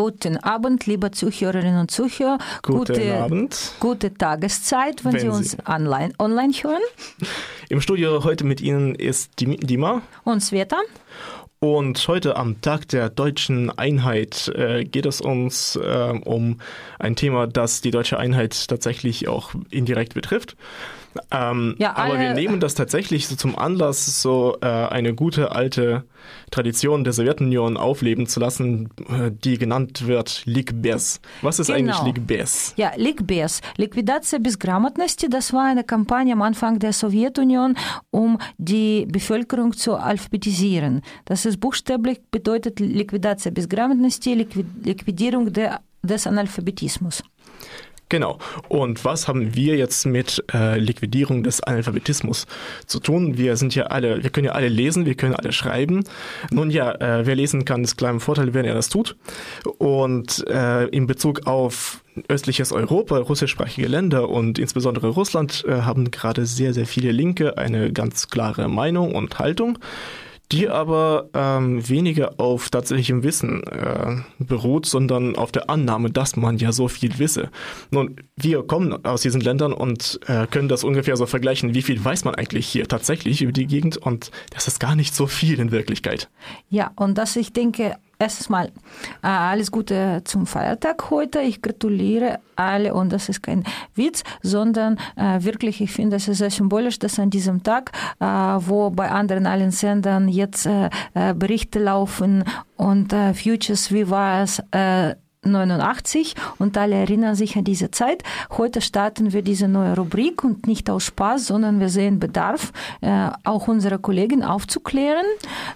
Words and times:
Guten 0.00 0.36
Abend, 0.36 0.84
liebe 0.84 1.10
Zuhörerinnen 1.10 1.80
und 1.80 1.90
Zuhörer. 1.90 2.36
Guten 2.60 2.78
gute, 2.92 3.14
Abend. 3.16 3.72
Gute 3.80 4.12
Tageszeit, 4.12 5.02
wenn, 5.06 5.14
Wenn 5.14 5.20
Sie 5.22 5.28
uns 5.30 5.52
Sie- 5.52 5.56
online, 5.66 6.12
online 6.18 6.52
hören. 6.52 6.82
Im 7.70 7.80
Studio 7.80 8.22
heute 8.22 8.44
mit 8.44 8.60
Ihnen 8.60 8.94
ist 8.94 9.40
Dim- 9.40 9.56
Dima. 9.56 10.02
Und 10.24 10.40
Sveta. 10.42 10.76
Und 11.60 12.06
heute 12.08 12.36
am 12.36 12.60
Tag 12.60 12.88
der 12.88 13.08
deutschen 13.08 13.70
Einheit 13.70 14.48
äh, 14.54 14.84
geht 14.84 15.06
es 15.06 15.22
uns 15.22 15.76
äh, 15.76 16.12
um 16.26 16.60
ein 16.98 17.16
Thema, 17.16 17.46
das 17.46 17.80
die 17.80 17.90
deutsche 17.90 18.18
Einheit 18.18 18.68
tatsächlich 18.68 19.28
auch 19.28 19.54
indirekt 19.70 20.12
betrifft. 20.12 20.58
Ähm, 21.30 21.74
ja, 21.78 21.96
aber 21.96 22.18
wir 22.18 22.34
nehmen 22.34 22.60
das 22.60 22.74
tatsächlich 22.74 23.28
so 23.28 23.36
zum 23.36 23.58
Anlass, 23.58 24.22
so 24.22 24.56
äh, 24.60 24.66
eine 24.66 25.14
gute 25.14 25.52
alte 25.52 26.04
Tradition 26.50 27.04
der 27.04 27.12
Sowjetunion 27.12 27.76
aufleben 27.76 28.26
zu 28.26 28.40
lassen, 28.40 28.90
äh, 29.08 29.30
die 29.32 29.58
genannt 29.58 30.06
wird 30.06 30.42
Ligbes. 30.46 31.20
Was 31.42 31.58
ist 31.58 31.68
genau. 31.68 31.78
eigentlich 31.78 32.02
Ligbes? 32.02 32.74
Ja, 32.76 32.92
Ligbes, 32.96 33.60
Liquidatia 33.76 34.38
Bisgrammatnosti, 34.38 35.28
das 35.28 35.52
war 35.52 35.64
eine 35.64 35.84
Kampagne 35.84 36.32
am 36.32 36.42
Anfang 36.42 36.78
der 36.78 36.92
Sowjetunion, 36.92 37.76
um 38.10 38.38
die 38.58 39.06
Bevölkerung 39.06 39.72
zu 39.72 39.96
alphabetisieren. 39.96 41.02
Das 41.24 41.44
ist 41.44 41.60
buchstäblich 41.60 42.20
bedeutet 42.30 42.80
Liquidatia 42.80 43.50
Bisgrammatnosti, 43.50 44.34
Liquidierung 44.84 45.52
der, 45.52 45.80
des 46.02 46.26
Analphabetismus. 46.26 47.22
Genau. 48.08 48.38
Und 48.68 49.04
was 49.04 49.26
haben 49.26 49.56
wir 49.56 49.76
jetzt 49.76 50.06
mit 50.06 50.44
äh, 50.54 50.78
Liquidierung 50.78 51.42
des 51.42 51.60
Analphabetismus 51.60 52.46
zu 52.86 53.00
tun? 53.00 53.36
Wir 53.36 53.56
sind 53.56 53.74
ja 53.74 53.86
alle, 53.86 54.22
wir 54.22 54.30
können 54.30 54.46
ja 54.46 54.52
alle 54.52 54.68
lesen, 54.68 55.06
wir 55.06 55.16
können 55.16 55.34
alle 55.34 55.52
schreiben. 55.52 56.04
Nun 56.52 56.70
ja, 56.70 56.92
äh, 56.92 57.26
wer 57.26 57.34
lesen 57.34 57.64
kann, 57.64 57.82
ist 57.82 58.00
im 58.00 58.20
Vorteil, 58.20 58.54
wenn 58.54 58.64
er 58.64 58.74
das 58.74 58.90
tut. 58.90 59.16
Und 59.78 60.46
äh, 60.48 60.84
in 60.86 61.08
Bezug 61.08 61.48
auf 61.48 62.04
östliches 62.28 62.72
Europa, 62.72 63.18
russischsprachige 63.18 63.88
Länder 63.88 64.28
und 64.28 64.58
insbesondere 64.58 65.08
Russland 65.08 65.64
äh, 65.66 65.82
haben 65.82 66.10
gerade 66.12 66.46
sehr, 66.46 66.72
sehr 66.72 66.86
viele 66.86 67.10
Linke 67.10 67.58
eine 67.58 67.92
ganz 67.92 68.28
klare 68.28 68.68
Meinung 68.68 69.14
und 69.14 69.38
Haltung 69.40 69.78
die 70.52 70.68
aber 70.68 71.28
ähm, 71.34 71.88
weniger 71.88 72.38
auf 72.38 72.70
tatsächlichem 72.70 73.22
Wissen 73.22 73.64
äh, 73.64 74.16
beruht, 74.38 74.86
sondern 74.86 75.36
auf 75.36 75.50
der 75.50 75.68
Annahme, 75.68 76.10
dass 76.10 76.36
man 76.36 76.58
ja 76.58 76.72
so 76.72 76.88
viel 76.88 77.18
wisse. 77.18 77.50
Nun, 77.90 78.16
wir 78.36 78.62
kommen 78.62 79.04
aus 79.04 79.22
diesen 79.22 79.40
Ländern 79.40 79.72
und 79.72 80.20
äh, 80.26 80.46
können 80.46 80.68
das 80.68 80.84
ungefähr 80.84 81.16
so 81.16 81.26
vergleichen, 81.26 81.74
wie 81.74 81.82
viel 81.82 82.02
weiß 82.04 82.24
man 82.24 82.34
eigentlich 82.36 82.66
hier 82.66 82.86
tatsächlich 82.86 83.42
über 83.42 83.52
die 83.52 83.66
Gegend 83.66 83.96
und 83.96 84.30
das 84.50 84.68
ist 84.68 84.78
gar 84.78 84.94
nicht 84.94 85.14
so 85.14 85.26
viel 85.26 85.58
in 85.58 85.72
Wirklichkeit. 85.72 86.28
Ja, 86.68 86.92
und 86.96 87.18
das, 87.18 87.34
ich 87.36 87.52
denke, 87.52 87.96
erstens 88.18 88.48
mal 88.48 88.66
äh, 89.22 89.26
alles 89.26 89.70
Gute 89.70 90.22
zum 90.24 90.46
Feiertag 90.46 91.10
heute. 91.10 91.40
Ich 91.40 91.62
gratuliere 91.62 92.40
alle 92.56 92.94
und 92.94 93.12
das 93.12 93.28
ist 93.28 93.42
kein 93.42 93.64
Witz, 93.94 94.24
sondern 94.42 94.98
äh, 95.16 95.42
wirklich, 95.42 95.80
ich 95.80 95.92
finde, 95.92 96.16
es 96.16 96.28
ist 96.28 96.38
sehr 96.38 96.50
symbolisch, 96.50 96.98
dass 96.98 97.18
an 97.18 97.30
diesem 97.30 97.62
Tag, 97.62 97.92
äh, 98.20 98.24
wo 98.24 98.90
bei 98.90 99.10
anderen 99.10 99.46
allen 99.46 99.70
Sendern 99.70 100.28
jetzt 100.28 100.66
äh, 100.66 100.90
äh, 101.14 101.34
Berichte 101.34 101.78
laufen 101.78 102.44
und 102.76 103.12
äh, 103.12 103.34
Futures, 103.34 103.92
wie 103.92 104.08
war 104.10 104.42
es, 104.42 104.62
89 105.46 106.34
und 106.58 106.76
alle 106.76 106.96
erinnern 106.96 107.34
sich 107.34 107.56
an 107.56 107.64
diese 107.64 107.90
Zeit. 107.90 108.22
Heute 108.56 108.80
starten 108.80 109.32
wir 109.32 109.42
diese 109.42 109.68
neue 109.68 109.96
Rubrik 109.96 110.44
und 110.44 110.66
nicht 110.66 110.90
aus 110.90 111.04
Spaß, 111.04 111.46
sondern 111.46 111.80
wir 111.80 111.88
sehen 111.88 112.18
Bedarf, 112.18 112.72
äh, 113.00 113.30
auch 113.44 113.68
unsere 113.68 113.98
Kollegen 113.98 114.42
aufzuklären. 114.42 115.26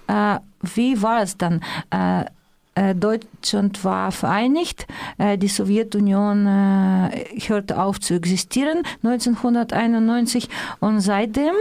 Äh, 0.07 0.39
wie 0.75 1.01
war 1.01 1.21
es 1.21 1.37
dann? 1.37 1.61
Äh, 1.89 2.25
äh, 2.73 2.95
Deutschland 2.95 3.83
war 3.83 4.11
vereinigt, 4.11 4.87
äh, 5.17 5.37
die 5.37 5.49
Sowjetunion 5.49 6.47
äh, 6.47 7.39
hörte 7.47 7.81
auf 7.81 7.99
zu 7.99 8.13
existieren 8.13 8.83
1991 9.03 10.47
und 10.79 11.01
seitdem 11.01 11.53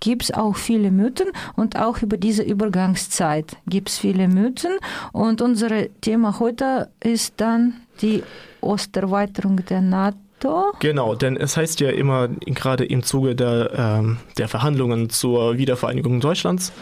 gibt 0.00 0.24
es 0.24 0.30
auch 0.32 0.56
viele 0.56 0.90
Mythen 0.90 1.28
und 1.56 1.78
auch 1.78 2.02
über 2.02 2.16
diese 2.16 2.42
Übergangszeit 2.42 3.56
gibt 3.66 3.88
es 3.88 3.98
viele 3.98 4.28
Mythen. 4.28 4.72
Und 5.12 5.40
unser 5.40 5.68
Thema 6.00 6.38
heute 6.38 6.90
ist 7.00 7.34
dann 7.38 7.74
die 8.00 8.22
Osterweiterung 8.60 9.64
der 9.68 9.80
NATO. 9.80 10.72
Genau, 10.80 11.14
denn 11.14 11.36
es 11.36 11.56
heißt 11.56 11.80
ja 11.80 11.90
immer, 11.90 12.28
gerade 12.28 12.84
im 12.84 13.02
Zuge 13.02 13.36
der, 13.36 13.70
ähm, 13.76 14.18
der 14.38 14.48
Verhandlungen 14.48 15.08
zur 15.08 15.56
Wiedervereinigung 15.56 16.20
Deutschlands, 16.20 16.72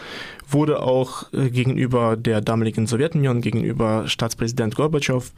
wurde 0.53 0.81
auch 0.81 1.31
äh, 1.33 1.49
gegenüber 1.49 2.15
der 2.17 2.41
damaligen 2.41 2.87
Sowjetunion, 2.87 3.41
gegenüber 3.41 4.07
Staatspräsident 4.07 4.75
Gorbatschow, 4.75 5.31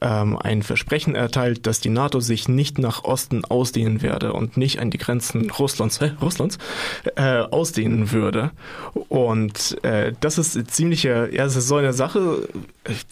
ähm, 0.00 0.38
ein 0.38 0.62
Versprechen 0.62 1.14
erteilt, 1.14 1.66
dass 1.66 1.80
die 1.80 1.88
NATO 1.88 2.20
sich 2.20 2.48
nicht 2.48 2.78
nach 2.78 3.04
Osten 3.04 3.44
ausdehnen 3.44 4.02
werde 4.02 4.32
und 4.32 4.56
nicht 4.56 4.80
an 4.80 4.90
die 4.90 4.98
Grenzen 4.98 5.50
Russlands, 5.50 5.98
äh, 5.98 6.10
Russlands 6.20 6.58
äh, 7.16 7.40
ausdehnen 7.40 8.12
würde. 8.12 8.50
Und 9.08 9.82
äh, 9.84 10.12
das 10.20 10.38
ist 10.38 10.70
ziemlich, 10.70 11.04
äh, 11.04 11.34
ja, 11.34 11.44
es 11.44 11.56
ist 11.56 11.68
so 11.68 11.76
eine 11.76 11.92
Sache, 11.92 12.48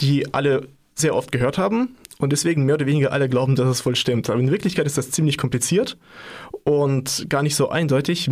die 0.00 0.32
alle 0.34 0.68
sehr 0.94 1.14
oft 1.14 1.32
gehört 1.32 1.58
haben 1.58 1.96
und 2.18 2.30
deswegen 2.30 2.64
mehr 2.64 2.76
oder 2.76 2.86
weniger 2.86 3.12
alle 3.12 3.28
glauben, 3.28 3.56
dass 3.56 3.68
es 3.68 3.80
voll 3.80 3.96
stimmt. 3.96 4.30
Aber 4.30 4.40
in 4.40 4.50
Wirklichkeit 4.50 4.86
ist 4.86 4.96
das 4.96 5.10
ziemlich 5.10 5.36
kompliziert 5.36 5.96
und 6.66 7.26
gar 7.28 7.44
nicht 7.44 7.54
so 7.54 7.70
eindeutig. 7.70 8.28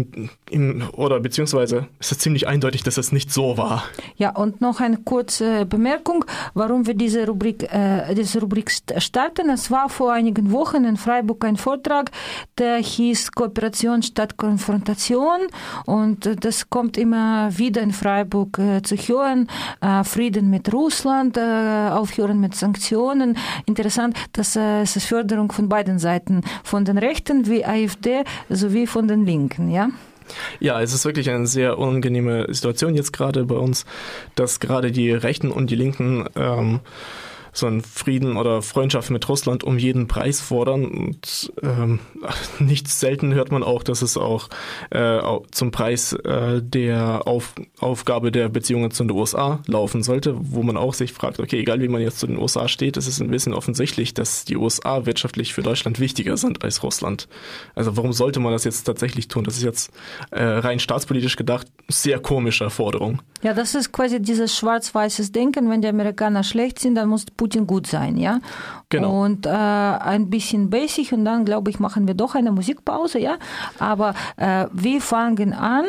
Im, 0.50 0.82
oder 0.92 1.20
beziehungsweise 1.20 1.86
ist 2.00 2.10
es 2.10 2.18
ziemlich 2.18 2.48
eindeutig, 2.48 2.82
dass 2.82 2.98
es 2.98 3.12
nicht 3.12 3.32
so 3.32 3.56
war. 3.56 3.84
Ja, 4.16 4.30
und 4.30 4.60
noch 4.60 4.80
eine 4.80 4.96
kurze 4.96 5.66
Bemerkung, 5.66 6.24
warum 6.52 6.84
wir 6.86 6.94
diese 6.94 7.26
Rubrik, 7.28 7.62
äh, 7.72 8.12
diese 8.14 8.40
Rubrik 8.40 8.70
st- 8.70 9.00
starten. 9.00 9.50
Es 9.50 9.70
war 9.70 9.88
vor 9.88 10.12
einigen 10.12 10.50
Wochen 10.50 10.84
in 10.84 10.96
Freiburg 10.96 11.44
ein 11.44 11.56
Vortrag, 11.56 12.10
der 12.58 12.78
hieß 12.78 13.30
Kooperation 13.32 14.02
statt 14.02 14.36
Konfrontation. 14.36 15.40
Und 15.86 16.44
das 16.44 16.68
kommt 16.68 16.98
immer 16.98 17.56
wieder 17.56 17.82
in 17.82 17.92
Freiburg 17.92 18.58
äh, 18.58 18.82
zu 18.82 18.96
hören. 18.96 19.46
Äh, 19.80 20.02
Frieden 20.02 20.50
mit 20.50 20.72
Russland, 20.72 21.36
äh, 21.36 21.88
Aufhören 21.90 22.40
mit 22.40 22.56
Sanktionen. 22.56 23.38
Interessant, 23.66 24.16
dass 24.32 24.56
äh, 24.56 24.82
es 24.82 25.04
Förderung 25.04 25.52
von 25.52 25.68
beiden 25.68 26.00
Seiten, 26.00 26.40
von 26.64 26.84
den 26.84 26.98
Rechten 26.98 27.46
wie 27.46 27.64
AfD 27.64 28.23
sowie 28.48 28.86
von 28.86 29.08
den 29.08 29.24
Linken, 29.24 29.70
ja? 29.70 29.88
Ja, 30.58 30.80
es 30.80 30.94
ist 30.94 31.04
wirklich 31.04 31.30
eine 31.30 31.46
sehr 31.46 31.78
unangenehme 31.78 32.46
Situation 32.52 32.94
jetzt 32.94 33.12
gerade 33.12 33.44
bei 33.44 33.56
uns, 33.56 33.84
dass 34.34 34.60
gerade 34.60 34.90
die 34.90 35.10
Rechten 35.10 35.50
und 35.50 35.70
die 35.70 35.76
Linken 35.76 36.24
ähm, 36.34 36.80
so 37.54 37.66
einen 37.66 37.80
Frieden 37.82 38.36
oder 38.36 38.60
Freundschaft 38.60 39.10
mit 39.10 39.28
Russland 39.28 39.64
um 39.64 39.78
jeden 39.78 40.08
Preis 40.08 40.40
fordern. 40.40 40.84
Und 40.84 41.52
ähm, 41.62 42.00
nicht 42.58 42.88
selten 42.88 43.32
hört 43.32 43.50
man 43.50 43.62
auch, 43.62 43.82
dass 43.82 44.02
es 44.02 44.16
auch 44.16 44.48
äh, 44.90 45.20
zum 45.50 45.70
Preis 45.70 46.12
äh, 46.12 46.60
der 46.62 47.26
Auf 47.26 47.54
Aufgabe 47.78 48.32
der 48.32 48.48
Beziehungen 48.48 48.90
zu 48.90 49.04
den 49.04 49.12
USA 49.12 49.60
laufen 49.66 50.02
sollte, 50.02 50.34
wo 50.38 50.62
man 50.62 50.76
auch 50.76 50.94
sich 50.94 51.12
fragt, 51.12 51.38
okay, 51.38 51.60
egal 51.60 51.80
wie 51.80 51.88
man 51.88 52.02
jetzt 52.02 52.18
zu 52.18 52.26
den 52.26 52.38
USA 52.38 52.68
steht, 52.68 52.96
es 52.96 53.06
ist 53.06 53.20
ein 53.20 53.30
bisschen 53.30 53.54
offensichtlich, 53.54 54.14
dass 54.14 54.44
die 54.44 54.56
USA 54.56 55.06
wirtschaftlich 55.06 55.54
für 55.54 55.62
Deutschland 55.62 56.00
wichtiger 56.00 56.36
sind 56.36 56.64
als 56.64 56.82
Russland. 56.82 57.28
Also 57.74 57.96
warum 57.96 58.12
sollte 58.12 58.40
man 58.40 58.52
das 58.52 58.64
jetzt 58.64 58.84
tatsächlich 58.84 59.28
tun? 59.28 59.44
Das 59.44 59.56
ist 59.56 59.62
jetzt 59.62 59.92
äh, 60.30 60.42
rein 60.42 60.80
staatspolitisch 60.80 61.36
gedacht 61.36 61.66
sehr 61.88 62.18
komische 62.18 62.70
Forderung. 62.70 63.20
Ja, 63.42 63.52
das 63.52 63.74
ist 63.74 63.92
quasi 63.92 64.20
dieses 64.20 64.56
schwarz-weißes 64.56 65.32
Denken. 65.32 65.68
Wenn 65.68 65.82
die 65.82 65.88
Amerikaner 65.88 66.42
schlecht 66.42 66.78
sind, 66.78 66.94
dann 66.94 67.08
muss 67.08 67.26
Putin 67.26 67.43
gut 67.66 67.86
sein, 67.86 68.16
ja. 68.16 68.40
Genau. 68.88 69.24
Und 69.24 69.46
äh, 69.46 69.50
ein 69.50 70.30
bisschen 70.30 70.70
basic 70.70 71.12
und 71.12 71.24
dann, 71.24 71.44
glaube 71.44 71.70
ich, 71.70 71.78
machen 71.80 72.06
wir 72.06 72.14
doch 72.14 72.34
eine 72.34 72.52
Musikpause, 72.52 73.18
ja. 73.18 73.36
Aber 73.78 74.14
äh, 74.36 74.66
wir 74.72 75.00
fangen 75.00 75.52
an, 75.52 75.84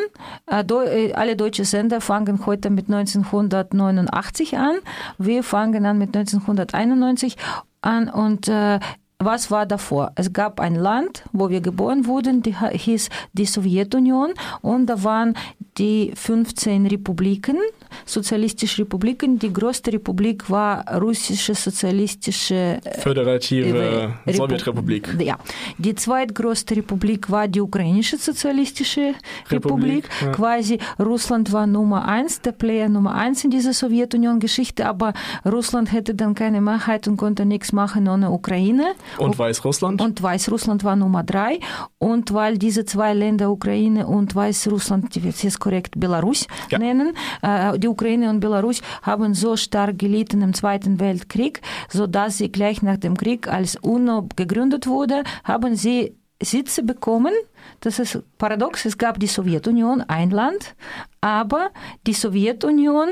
äh, 0.46 0.64
deu 0.64 0.84
äh, 0.84 1.12
alle 1.12 1.36
deutsche 1.36 1.64
Sender 1.64 2.00
fangen 2.00 2.44
heute 2.46 2.70
mit 2.70 2.86
1989 2.86 4.56
an. 4.58 4.76
Wir 5.18 5.42
fangen 5.42 5.86
an 5.86 5.98
mit 5.98 6.16
1991 6.16 7.36
an 7.82 8.08
und 8.08 8.48
äh, 8.48 8.80
was 9.18 9.50
war 9.50 9.64
davor? 9.64 10.12
Es 10.14 10.32
gab 10.32 10.60
ein 10.60 10.74
Land, 10.74 11.24
wo 11.32 11.48
wir 11.48 11.62
geboren 11.62 12.06
wurden, 12.06 12.42
die 12.42 12.54
hieß 12.54 13.08
die 13.32 13.46
Sowjetunion 13.46 14.34
und 14.60 14.86
da 14.86 15.02
waren 15.04 15.34
die 15.78 16.12
15 16.14 16.86
Republiken, 16.86 17.56
sozialistische 18.04 18.82
Republiken. 18.82 19.38
Die 19.38 19.52
größte 19.52 19.92
Republik 19.92 20.50
war 20.50 20.84
russische 21.00 21.54
sozialistische 21.54 22.80
Föderative 22.98 24.12
äh, 24.26 24.32
Sowjetrepublik. 24.32 25.16
Ja. 25.18 25.38
Die 25.78 25.94
zweitgrößte 25.94 26.76
Republik 26.76 27.30
war 27.30 27.48
die 27.48 27.60
ukrainische 27.60 28.16
sozialistische 28.16 29.14
Republik. 29.50 30.04
Republik 30.04 30.08
ja. 30.22 30.32
Quasi 30.32 30.78
Russland 30.98 31.52
war 31.52 31.66
Nummer 31.66 32.06
eins, 32.06 32.40
der 32.40 32.52
Player 32.52 32.88
Nummer 32.88 33.14
eins 33.14 33.44
in 33.44 33.50
dieser 33.50 33.72
Sowjetunion-Geschichte, 33.72 34.86
aber 34.86 35.12
Russland 35.44 35.92
hätte 35.92 36.14
dann 36.14 36.34
keine 36.34 36.60
Mehrheit 36.60 37.08
und 37.08 37.16
konnte 37.16 37.44
nichts 37.46 37.72
machen 37.72 38.08
ohne 38.08 38.30
Ukraine. 38.30 38.94
Und 39.18 39.38
Weißrussland? 39.38 40.00
Und 40.00 40.22
Weißrussland 40.22 40.84
war 40.84 40.96
Nummer 40.96 41.22
drei. 41.22 41.60
Und 41.98 42.32
weil 42.32 42.58
diese 42.58 42.84
zwei 42.84 43.14
Länder, 43.14 43.50
Ukraine 43.50 44.06
und 44.06 44.34
Weißrussland, 44.34 45.14
die 45.14 45.24
wird 45.24 45.42
jetzt 45.42 45.58
korrekt 45.58 45.98
Belarus 45.98 46.46
ja. 46.70 46.78
nennen, 46.78 47.16
äh, 47.42 47.78
die 47.86 47.90
Ukraine 47.90 48.30
und 48.30 48.40
Belarus 48.40 48.80
haben 49.02 49.34
so 49.34 49.56
stark 49.56 49.98
gelitten 49.98 50.42
im 50.42 50.54
Zweiten 50.54 50.98
Weltkrieg, 50.98 51.62
sodass 51.88 52.38
sie 52.38 52.50
gleich 52.50 52.82
nach 52.82 52.96
dem 52.96 53.16
Krieg, 53.16 53.46
als 53.46 53.76
UNO 53.76 54.28
gegründet 54.34 54.88
wurde, 54.88 55.22
haben 55.44 55.76
sie 55.76 56.16
Sitze 56.42 56.82
bekommen. 56.82 57.32
Das 57.80 57.98
ist 57.98 58.18
paradox. 58.38 58.84
Es 58.84 58.98
gab 58.98 59.20
die 59.20 59.28
Sowjetunion, 59.28 60.02
ein 60.02 60.30
Land, 60.30 60.74
aber 61.20 61.70
die 62.06 62.12
Sowjetunion, 62.12 63.08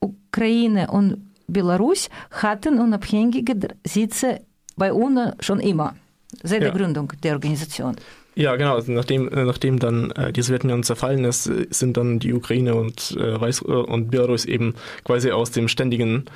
Ukraine 0.00 0.90
und 0.90 1.34
Belarus 1.46 2.08
hatten 2.30 2.78
unabhängige 2.78 3.54
Sitze 3.84 4.40
bei 4.76 4.92
UNO 4.92 5.32
schon 5.40 5.60
immer, 5.60 5.94
seit 6.42 6.62
ja. 6.62 6.70
der 6.70 6.78
Gründung 6.78 7.12
der 7.22 7.34
Organisation. 7.34 7.96
Ja, 8.38 8.54
genau. 8.54 8.76
Also 8.76 8.92
nachdem, 8.92 9.28
äh, 9.32 9.44
nachdem 9.44 9.80
dann 9.80 10.12
äh, 10.12 10.32
die 10.32 10.42
Sowjetunion 10.42 10.84
zerfallen 10.84 11.24
ist, 11.24 11.48
äh, 11.48 11.66
sind 11.70 11.96
dann 11.96 12.20
die 12.20 12.32
Ukraine 12.32 12.76
und, 12.76 13.16
äh, 13.18 13.40
Weiß 13.40 13.62
äh, 13.62 13.72
und 13.72 14.12
Belarus 14.12 14.44
eben 14.44 14.76
quasi 15.02 15.32
aus 15.32 15.50
dem 15.50 15.66
ständigen 15.66 16.26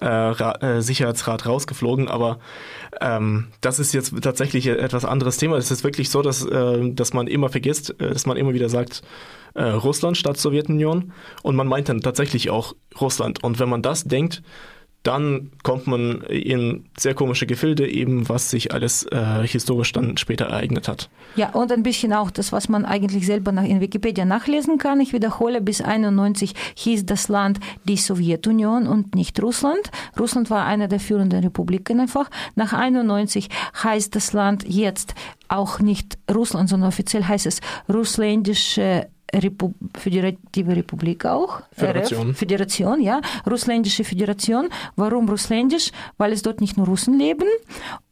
äh, 0.00 0.06
Ra 0.06 0.82
Sicherheitsrat 0.82 1.46
rausgeflogen. 1.46 2.08
Aber 2.08 2.40
ähm, 3.00 3.46
das 3.60 3.78
ist 3.78 3.94
jetzt 3.94 4.20
tatsächlich 4.20 4.66
etwas 4.66 5.04
anderes 5.04 5.36
Thema. 5.36 5.56
Es 5.56 5.70
ist 5.70 5.84
wirklich 5.84 6.10
so, 6.10 6.22
dass, 6.22 6.44
äh, 6.44 6.90
dass 6.90 7.12
man 7.12 7.28
immer 7.28 7.48
vergisst, 7.48 7.94
dass 7.98 8.26
man 8.26 8.36
immer 8.36 8.52
wieder 8.52 8.68
sagt, 8.68 9.02
Russland 9.56 10.16
statt 10.16 10.36
Sowjetunion. 10.36 11.12
Und 11.44 11.54
man 11.54 11.68
meint 11.68 11.88
dann 11.88 12.00
tatsächlich 12.00 12.50
auch 12.50 12.74
Russland. 13.00 13.44
Und 13.44 13.60
wenn 13.60 13.68
man 13.68 13.82
das 13.82 14.02
denkt, 14.02 14.42
dann 15.04 15.50
kommt 15.62 15.86
man 15.86 16.22
in 16.22 16.86
sehr 16.98 17.14
komische 17.14 17.46
Gefilde, 17.46 17.86
eben 17.86 18.28
was 18.28 18.50
sich 18.50 18.72
alles 18.72 19.04
äh, 19.04 19.46
historisch 19.46 19.92
dann 19.92 20.16
später 20.16 20.46
ereignet 20.46 20.88
hat. 20.88 21.10
Ja, 21.36 21.50
und 21.50 21.70
ein 21.70 21.82
bisschen 21.82 22.14
auch 22.14 22.30
das, 22.30 22.52
was 22.52 22.70
man 22.70 22.86
eigentlich 22.86 23.26
selber 23.26 23.52
nach, 23.52 23.64
in 23.64 23.82
Wikipedia 23.82 24.24
nachlesen 24.24 24.78
kann. 24.78 25.00
Ich 25.00 25.12
wiederhole, 25.12 25.60
bis 25.60 25.82
91 25.82 26.54
hieß 26.74 27.04
das 27.04 27.28
Land 27.28 27.60
die 27.84 27.98
Sowjetunion 27.98 28.86
und 28.86 29.14
nicht 29.14 29.40
Russland. 29.42 29.90
Russland 30.18 30.48
war 30.48 30.64
eine 30.64 30.88
der 30.88 31.00
führenden 31.00 31.44
Republiken 31.44 32.00
einfach. 32.00 32.30
Nach 32.54 32.72
91 32.72 33.50
heißt 33.82 34.16
das 34.16 34.32
Land 34.32 34.64
jetzt 34.66 35.14
auch 35.48 35.80
nicht 35.80 36.16
Russland, 36.34 36.70
sondern 36.70 36.88
offiziell 36.88 37.24
heißt 37.24 37.44
es 37.44 37.60
Russländische 37.92 39.08
Repu 39.34 39.74
Föderative 39.96 40.76
Republik 40.76 41.24
auch. 41.26 41.62
Föderation. 41.72 42.30
RF, 42.30 42.38
Föderation, 42.38 43.00
ja. 43.02 43.20
Russländische 43.50 44.04
Föderation. 44.04 44.68
Warum 44.96 45.28
rusländisch? 45.28 45.90
Weil 46.18 46.32
es 46.32 46.42
dort 46.42 46.60
nicht 46.60 46.76
nur 46.76 46.86
Russen 46.86 47.18
leben. 47.18 47.48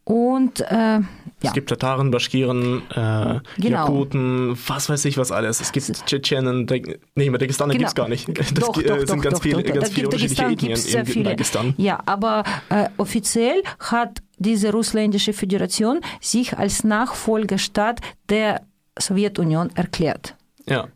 Und 0.05 0.61
äh, 0.61 0.75
ja. 0.75 1.05
Es 1.43 1.53
gibt 1.53 1.69
Tataren, 1.69 2.11
Baschkiren, 2.11 2.83
äh, 2.91 3.41
genau. 3.57 3.87
Jakuten, 3.87 4.59
was 4.67 4.89
weiß 4.89 5.05
ich 5.05 5.17
was 5.17 5.31
alles. 5.31 5.61
Es 5.61 5.71
gibt 5.71 6.07
Tschetschenen, 6.07 6.67
nee, 7.15 7.31
Dagestan 7.31 7.69
genau. 7.69 7.79
gibt 7.79 7.89
es 7.89 7.95
gar 7.95 8.09
nicht. 8.09 8.29
Das 8.39 8.53
doch, 8.53 8.73
doch, 8.73 8.83
sind 8.83 9.11
doch, 9.11 9.21
ganz 9.21 9.37
doch, 9.37 9.43
viele, 9.43 9.63
doch, 9.63 9.75
ganz 9.75 9.91
viele 9.91 10.09
unterschiedliche 10.09 10.45
Ethnien 10.45 11.07
in, 11.07 11.13
in 11.13 11.25
Dagestan. 11.25 11.75
Ja, 11.77 12.01
aber 12.07 12.43
äh, 12.69 12.89
offiziell 12.97 13.63
hat 13.79 14.23
diese 14.39 14.73
russländische 14.73 15.33
Föderation 15.33 16.01
sich 16.21 16.59
als 16.59 16.83
Nachfolgestaat 16.83 18.01
der 18.29 18.63
Sowjetunion 18.99 19.71
erklärt. 19.75 20.37
Ja. 20.67 20.89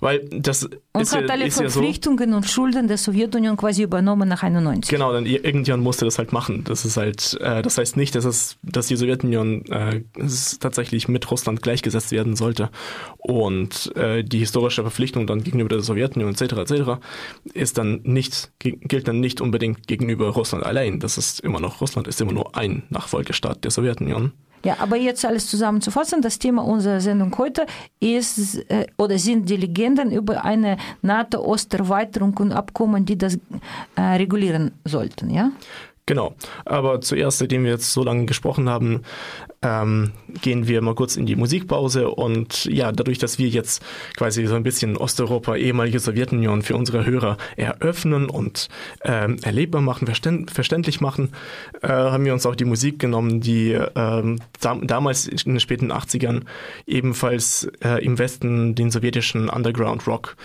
Weil 0.00 0.20
das 0.30 0.64
und 0.64 1.00
ist 1.00 1.14
hat 1.14 1.22
ja, 1.22 1.28
alle 1.28 1.46
ist 1.46 1.56
Verpflichtungen 1.56 2.18
ja 2.18 2.28
so, 2.28 2.36
und 2.36 2.46
Schulden 2.48 2.88
der 2.88 2.98
Sowjetunion 2.98 3.56
quasi 3.56 3.82
übernommen 3.82 4.28
nach 4.28 4.42
91. 4.42 4.90
Genau, 4.90 5.12
dann 5.12 5.26
irgendjemand 5.26 5.82
musste 5.82 6.04
das 6.04 6.18
halt 6.18 6.32
machen. 6.32 6.64
Das 6.64 6.84
ist 6.84 6.96
halt, 6.96 7.38
äh, 7.40 7.62
das 7.62 7.78
heißt 7.78 7.96
nicht, 7.96 8.14
dass 8.14 8.24
es, 8.24 8.58
dass 8.62 8.86
die 8.86 8.96
Sowjetunion 8.96 9.64
äh, 9.66 10.02
tatsächlich 10.60 11.08
mit 11.08 11.30
Russland 11.30 11.62
gleichgesetzt 11.62 12.12
werden 12.12 12.36
sollte. 12.36 12.70
Und 13.18 13.94
äh, 13.96 14.24
die 14.24 14.38
historische 14.38 14.82
Verpflichtung 14.82 15.26
dann 15.26 15.44
gegenüber 15.44 15.68
der 15.68 15.80
Sowjetunion 15.80 16.32
etc. 16.32 16.42
etc. 16.70 16.90
ist 17.54 17.78
dann 17.78 18.00
nicht, 18.02 18.52
gilt 18.58 19.08
dann 19.08 19.20
nicht 19.20 19.40
unbedingt 19.40 19.86
gegenüber 19.86 20.28
Russland 20.30 20.64
allein. 20.64 21.00
Das 21.00 21.18
ist 21.18 21.40
immer 21.40 21.60
noch, 21.60 21.80
Russland 21.80 22.08
ist 22.08 22.20
immer 22.20 22.32
nur 22.32 22.56
ein 22.56 22.82
Nachfolgestaat 22.90 23.64
der 23.64 23.70
Sowjetunion. 23.70 24.32
Ja, 24.64 24.76
aber 24.78 24.96
jetzt 24.96 25.24
alles 25.24 25.48
zusammenzufassen, 25.48 26.22
das 26.22 26.38
Thema 26.38 26.64
unserer 26.64 27.00
Sendung 27.00 27.36
heute 27.36 27.66
ist 27.98 28.58
äh, 28.70 28.86
oder 28.96 29.18
sind 29.18 29.48
die 29.48 29.56
Legenden 29.56 30.12
über 30.12 30.44
eine 30.44 30.76
NATO-Osterweiterung 31.02 32.36
und 32.38 32.52
Abkommen, 32.52 33.04
die 33.04 33.18
das 33.18 33.38
äh, 33.96 34.00
regulieren 34.00 34.72
sollten, 34.84 35.30
ja? 35.30 35.50
Genau. 36.06 36.34
Aber 36.64 37.00
zuerst, 37.00 37.38
seitdem 37.38 37.62
wir 37.62 37.70
jetzt 37.70 37.92
so 37.92 38.02
lange 38.02 38.26
gesprochen 38.26 38.68
haben, 38.68 39.02
ähm, 39.62 40.10
gehen 40.40 40.66
wir 40.66 40.82
mal 40.82 40.96
kurz 40.96 41.16
in 41.16 41.26
die 41.26 41.36
Musikpause. 41.36 42.10
Und 42.10 42.64
ja, 42.64 42.90
dadurch, 42.90 43.18
dass 43.18 43.38
wir 43.38 43.48
jetzt 43.48 43.84
quasi 44.16 44.44
so 44.46 44.56
ein 44.56 44.64
bisschen 44.64 44.96
Osteuropa, 44.96 45.54
ehemalige 45.54 46.00
Sowjetunion 46.00 46.62
für 46.62 46.74
unsere 46.74 47.06
Hörer 47.06 47.36
eröffnen 47.56 48.28
und 48.28 48.68
ähm, 49.04 49.36
erlebbar 49.42 49.80
machen, 49.80 50.08
verständlich 50.08 51.00
machen, 51.00 51.32
äh, 51.82 51.88
haben 51.88 52.24
wir 52.24 52.32
uns 52.32 52.46
auch 52.46 52.56
die 52.56 52.64
Musik 52.64 52.98
genommen, 52.98 53.40
die 53.40 53.78
ähm, 53.94 54.40
damals 54.60 55.28
in 55.28 55.52
den 55.52 55.60
späten 55.60 55.92
80ern 55.92 56.42
ebenfalls 56.84 57.70
äh, 57.84 58.04
im 58.04 58.18
Westen 58.18 58.74
den 58.74 58.90
sowjetischen 58.90 59.48
Underground 59.48 60.08
Rock 60.08 60.36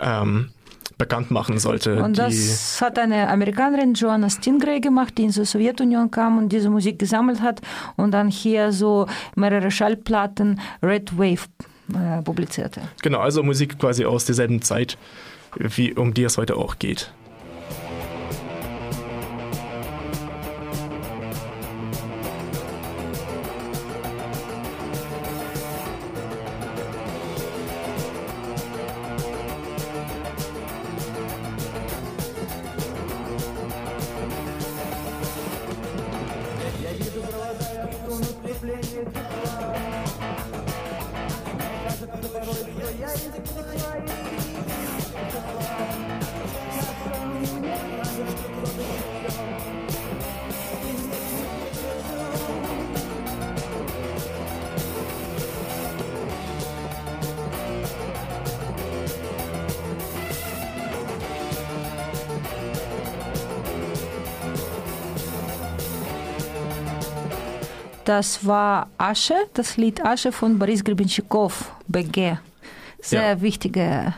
ähm, 0.00 0.50
bekannt 0.98 1.30
machen 1.30 1.58
sollte. 1.58 2.02
Und 2.02 2.18
das 2.18 2.80
hat 2.80 2.98
eine 2.98 3.28
Amerikanerin, 3.28 3.94
Joanna 3.94 4.30
Stingray, 4.30 4.80
gemacht, 4.80 5.14
die 5.18 5.24
in 5.24 5.30
die 5.30 5.44
Sowjetunion 5.44 6.10
kam 6.10 6.38
und 6.38 6.50
diese 6.50 6.70
Musik 6.70 6.98
gesammelt 6.98 7.40
hat 7.40 7.60
und 7.96 8.12
dann 8.12 8.28
hier 8.28 8.72
so 8.72 9.06
mehrere 9.34 9.70
Schallplatten 9.70 10.60
Red 10.82 11.16
Wave 11.18 11.46
äh, 11.92 12.22
publizierte. 12.22 12.80
Genau, 13.02 13.18
also 13.18 13.42
Musik 13.42 13.78
quasi 13.78 14.04
aus 14.04 14.24
derselben 14.24 14.62
Zeit, 14.62 14.96
wie 15.56 15.92
um 15.94 16.14
die 16.14 16.24
es 16.24 16.38
heute 16.38 16.56
auch 16.56 16.78
geht. 16.78 17.12
Das 68.04 68.44
war 68.46 68.88
Asche, 68.98 69.34
das 69.54 69.76
Lied 69.76 70.04
Asche 70.04 70.30
von 70.30 70.58
Boris 70.58 70.84
Grebenschikow, 70.84 71.72
BG. 71.88 72.36
Sehr 73.00 73.28
ja. 73.28 73.40
wichtiger 73.40 74.14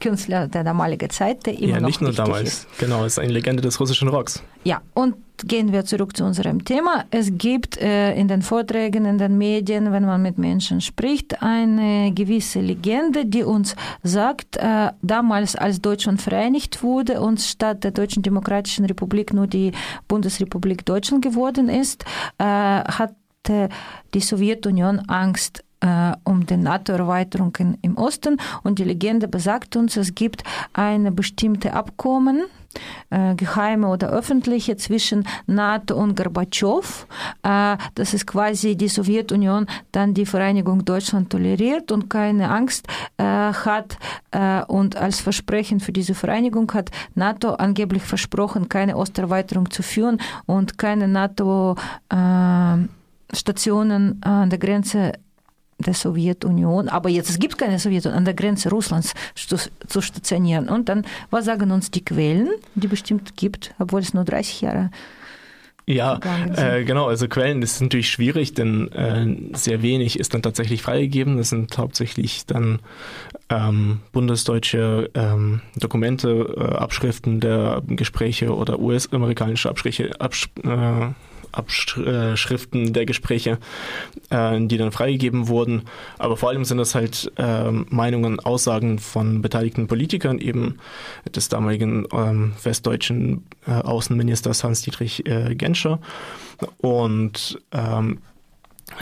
Künstler 0.00 0.48
der 0.48 0.64
damaligen 0.64 1.08
Zeit, 1.10 1.46
der 1.46 1.58
immer 1.58 1.74
ja, 1.74 1.80
noch 1.80 1.88
nicht 1.88 2.00
nur 2.00 2.12
damals. 2.12 2.48
Ist. 2.48 2.78
Genau, 2.78 3.04
ist 3.04 3.18
eine 3.18 3.32
Legende 3.32 3.62
des 3.62 3.78
russischen 3.80 4.08
Rocks. 4.08 4.42
Ja, 4.64 4.82
und 4.94 5.14
gehen 5.46 5.72
wir 5.72 5.84
zurück 5.84 6.16
zu 6.16 6.24
unserem 6.24 6.64
Thema. 6.64 7.04
Es 7.10 7.30
gibt 7.32 7.78
äh, 7.78 8.14
in 8.14 8.28
den 8.28 8.42
Vorträgen, 8.42 9.06
in 9.06 9.16
den 9.16 9.38
Medien, 9.38 9.90
wenn 9.92 10.04
man 10.04 10.20
mit 10.20 10.36
Menschen 10.36 10.80
spricht, 10.80 11.42
eine 11.42 12.12
gewisse 12.12 12.60
Legende, 12.60 13.24
die 13.24 13.42
uns 13.42 13.74
sagt, 14.02 14.56
äh, 14.56 14.90
damals 15.00 15.56
als 15.56 15.80
Deutschland 15.80 16.20
vereinigt 16.20 16.82
wurde 16.82 17.20
und 17.20 17.40
statt 17.40 17.84
der 17.84 17.90
Deutschen 17.92 18.22
Demokratischen 18.22 18.84
Republik 18.84 19.32
nur 19.32 19.46
die 19.46 19.72
Bundesrepublik 20.08 20.84
Deutschland 20.84 21.24
geworden 21.24 21.68
ist, 21.70 22.04
äh, 22.38 22.44
hat 22.44 23.14
hatte 23.44 23.68
die 24.14 24.20
Sowjetunion 24.20 25.00
Angst 25.08 25.64
äh, 25.80 26.12
um 26.24 26.44
die 26.44 26.58
NATO-Erweiterung 26.58 27.56
im 27.80 27.96
Osten 27.96 28.36
und 28.62 28.78
die 28.78 28.84
Legende 28.84 29.28
besagt 29.28 29.76
uns, 29.76 29.96
es 29.96 30.14
gibt 30.14 30.44
eine 30.74 31.10
bestimmte 31.10 31.72
Abkommen, 31.72 32.44
äh, 33.08 33.34
geheime 33.34 33.88
oder 33.88 34.10
öffentliche 34.10 34.76
zwischen 34.76 35.26
NATO 35.46 35.96
und 35.96 36.16
Gorbatschow. 36.16 37.06
Äh, 37.42 37.78
das 37.94 38.12
ist 38.12 38.26
quasi 38.26 38.76
die 38.76 38.88
Sowjetunion 38.88 39.66
dann 39.90 40.12
die 40.12 40.26
Vereinigung 40.26 40.84
Deutschland 40.84 41.30
toleriert 41.30 41.90
und 41.92 42.10
keine 42.10 42.50
Angst 42.50 42.86
äh, 43.16 43.24
hat. 43.24 43.96
Äh, 44.32 44.62
und 44.66 44.96
als 44.96 45.20
Versprechen 45.20 45.80
für 45.80 45.92
diese 45.92 46.14
Vereinigung 46.14 46.70
hat 46.74 46.90
NATO 47.14 47.54
angeblich 47.54 48.02
versprochen, 48.02 48.68
keine 48.68 48.98
Osterweiterung 48.98 49.70
zu 49.70 49.82
führen 49.82 50.20
und 50.44 50.76
keine 50.76 51.08
NATO-Stationen 53.30 54.22
an 54.22 54.50
der 54.50 54.58
Grenze 54.58 55.12
der 55.78 55.94
Sowjetunion, 55.94 56.88
aber 56.88 57.08
jetzt 57.08 57.30
es 57.30 57.38
gibt 57.38 57.56
keine 57.56 57.78
Sowjetunion, 57.78 58.18
an 58.18 58.24
der 58.26 58.34
Grenze 58.34 58.68
Russlands 58.68 59.14
zu 59.34 60.00
stationieren. 60.02 60.68
Und 60.68 60.90
dann, 60.90 61.06
was 61.30 61.46
sagen 61.46 61.70
uns 61.70 61.90
die 61.90 62.04
Quellen, 62.04 62.50
die 62.74 62.86
bestimmt 62.86 63.36
gibt, 63.36 63.74
obwohl 63.78 64.00
es 64.00 64.12
nur 64.12 64.24
30 64.24 64.60
Jahre 64.60 64.90
ja, 65.86 66.20
äh, 66.56 66.84
genau. 66.84 67.06
Also 67.08 67.26
Quellen 67.26 67.62
ist 67.62 67.80
natürlich 67.80 68.10
schwierig, 68.10 68.54
denn 68.54 68.92
äh, 68.92 69.56
sehr 69.56 69.82
wenig 69.82 70.20
ist 70.20 70.34
dann 70.34 70.42
tatsächlich 70.42 70.82
freigegeben. 70.82 71.36
Das 71.36 71.48
sind 71.48 71.76
hauptsächlich 71.76 72.46
dann 72.46 72.78
ähm, 73.48 73.98
bundesdeutsche 74.12 75.10
ähm, 75.14 75.62
Dokumente, 75.74 76.54
äh, 76.56 76.76
Abschriften 76.76 77.40
der 77.40 77.82
Gespräche 77.88 78.54
oder 78.54 78.78
US-amerikanische 78.78 79.68
Absprüche, 79.68 80.12
Abs 80.20 80.48
äh, 80.62 81.08
Abschriften 81.52 82.92
der 82.92 83.06
Gespräche, 83.06 83.58
äh, 84.30 84.60
die 84.60 84.76
dann 84.76 84.92
freigegeben 84.92 85.48
wurden. 85.48 85.82
Aber 86.18 86.36
vor 86.36 86.48
allem 86.48 86.64
sind 86.64 86.78
das 86.78 86.94
halt 86.94 87.32
äh, 87.36 87.70
Meinungen, 87.70 88.40
Aussagen 88.40 88.98
von 88.98 89.42
beteiligten 89.42 89.86
Politikern, 89.86 90.38
eben 90.38 90.78
des 91.34 91.48
damaligen 91.48 92.06
ähm, 92.12 92.52
westdeutschen 92.62 93.44
äh, 93.66 93.72
Außenministers 93.72 94.64
Hans-Dietrich 94.64 95.26
äh, 95.26 95.54
Genscher. 95.54 96.00
Und 96.78 97.60
ähm, 97.72 98.18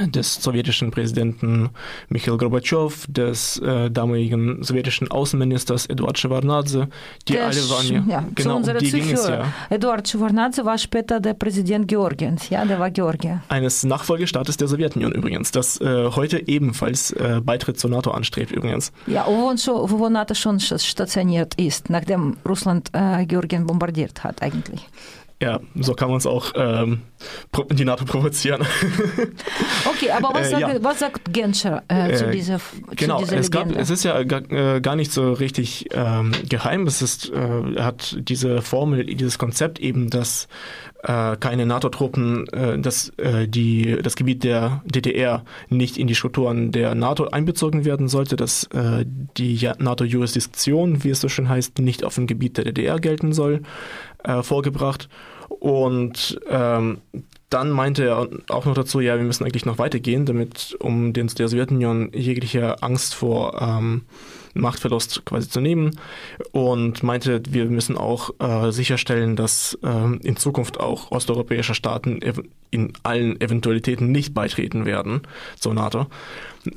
des 0.07 0.35
sowjetischen 0.35 0.91
Präsidenten 0.91 1.71
Michail 2.09 2.37
Gorbatschow, 2.37 3.07
des 3.09 3.59
äh, 3.59 3.91
damaligen 3.91 4.63
sowjetischen 4.63 5.11
Außenministers 5.11 5.87
Eduard 5.87 6.19
Shevardnadze, 6.19 6.89
die 7.27 7.35
der 7.35 7.47
alle 7.47 7.71
waren 7.71 7.87
ja, 7.87 8.05
ja 8.07 8.25
genau, 8.35 8.57
um 8.57 8.63
die 8.63 8.91
ging 8.91 9.11
es 9.11 9.27
ja. 9.29 9.53
Eduard 9.71 10.09
Shevardnadze 10.09 10.65
war 10.65 10.79
später 10.79 11.21
der 11.21 11.35
Präsident 11.35 11.89
Georgiens, 11.89 12.49
ja, 12.51 12.65
der 12.65 12.79
war 12.79 12.91
Georgier. 12.91 13.43
Eines 13.49 13.85
Nachfolgestaates 13.85 14.57
der 14.57 14.69
Sowjetunion 14.69 15.13
übrigens, 15.13 15.51
das 15.51 15.81
äh, 15.81 16.11
heute 16.11 16.47
ebenfalls 16.47 17.13
äh, 17.13 17.41
Beitritt 17.43 17.79
zur 17.79 17.91
NATO 17.91 18.11
anstrebt 18.11 18.53
übrigens. 18.53 18.93
Ja, 19.07 19.27
wo, 19.27 19.57
schon, 19.57 19.91
wo 19.91 20.09
NATO 20.09 20.35
schon 20.35 20.61
stationiert 20.61 21.55
ist, 21.55 21.91
nachdem 21.91 22.37
Russland 22.47 22.91
äh, 22.93 23.27
Georgien 23.27 23.67
bombardiert 23.67 24.25
hat 24.25 24.43
eigentlich. 24.43 24.89
Ja, 25.41 25.61
so 25.77 25.95
kann 25.95 26.09
man 26.09 26.19
es 26.19 26.27
auch 26.27 26.53
ähm, 26.57 27.03
die 27.71 27.85
NATO 27.85 28.05
provozieren. 28.05 28.63
okay, 29.85 30.11
aber 30.11 30.31
was, 30.35 30.51
äh, 30.51 30.61
ja. 30.61 30.83
was 30.83 30.99
sagt 30.99 31.33
Genscher 31.33 31.85
äh, 31.87 32.13
zu, 32.17 32.31
dieser, 32.31 32.61
genau, 32.97 33.19
zu 33.21 33.27
dieser 33.27 33.39
es, 33.39 33.51
gab, 33.53 33.71
es 33.71 33.89
ist 33.89 34.03
ja 34.03 34.25
gar, 34.25 34.51
äh, 34.51 34.81
gar 34.81 34.97
nicht 34.97 35.13
so 35.13 35.33
richtig 35.33 35.91
ähm, 35.93 36.33
geheim. 36.49 36.89
Es 36.89 37.03
ist, 37.03 37.31
äh, 37.31 37.75
er 37.77 37.85
hat 37.85 38.17
diese 38.19 38.63
Formel, 38.63 39.05
dieses 39.07 39.39
Konzept 39.39 39.79
eben, 39.79 40.11
dass 40.11 40.49
äh, 41.03 41.37
keine 41.37 41.67
NATO-Truppen, 41.67 42.49
äh, 42.49 42.79
dass 42.79 43.13
die, 43.47 43.99
das 44.03 44.17
Gebiet 44.17 44.45
der 44.45 44.83
DDR 44.85 45.45
nicht 45.69 45.97
in 45.97 46.07
die 46.07 46.15
Strukturen 46.15 46.73
der 46.73 46.95
NATO 46.95 47.29
einbezogen 47.29 47.85
werden 47.85 48.09
sollte, 48.09 48.37
dass 48.37 48.69
die 49.37 49.71
NATO-Jurisdiktion, 49.79 51.05
wie 51.05 51.11
es 51.11 51.21
so 51.21 51.29
schön 51.29 51.49
heißt, 51.49 51.79
nicht 51.79 52.05
auf 52.05 52.15
dem 52.15 52.27
Gebiet 52.27 52.57
der 52.57 52.65
DDR 52.65 52.99
gelten 52.99 53.33
soll 53.33 53.63
äh, 54.25 54.43
vorgebracht. 54.43 55.09
Und 55.49 56.41
ähm, 56.49 56.99
dann 57.51 57.71
meinte 57.71 58.05
er 58.05 58.29
auch 58.49 58.67
noch 58.67 58.75
dazu, 58.75 59.01
ja, 59.01 59.17
wir 59.17 59.25
müssen 59.25 59.45
eigentlich 59.45 59.65
noch 59.65 59.79
weitergehen, 59.79 60.27
damit, 60.27 60.77
um 60.81 61.13
den, 61.13 61.29
der 61.29 61.49
Sowjetunion 61.49 62.11
jegliche 62.13 62.83
Angst 62.83 63.15
vor 63.15 63.61
ähm, 63.61 64.03
Machtverlust 64.55 65.25
quasi 65.25 65.49
zu 65.49 65.61
nehmen 65.61 65.99
und 66.53 67.03
meinte, 67.03 67.43
wir 67.49 67.67
müssen 67.67 67.97
auch 67.97 68.31
äh, 68.39 68.71
sicherstellen, 68.71 69.37
dass 69.37 69.79
äh, 69.83 70.17
in 70.27 70.37
Zukunft 70.37 70.81
auch 70.81 71.11
osteuropäische 71.11 71.75
Staaten 71.75 72.21
in 72.71 72.93
allen 73.03 73.41
Eventualitäten 73.41 74.13
nicht 74.13 74.35
beitreten 74.35 74.85
werden 74.85 75.23
zur 75.59 75.75
NATO. 75.75 76.07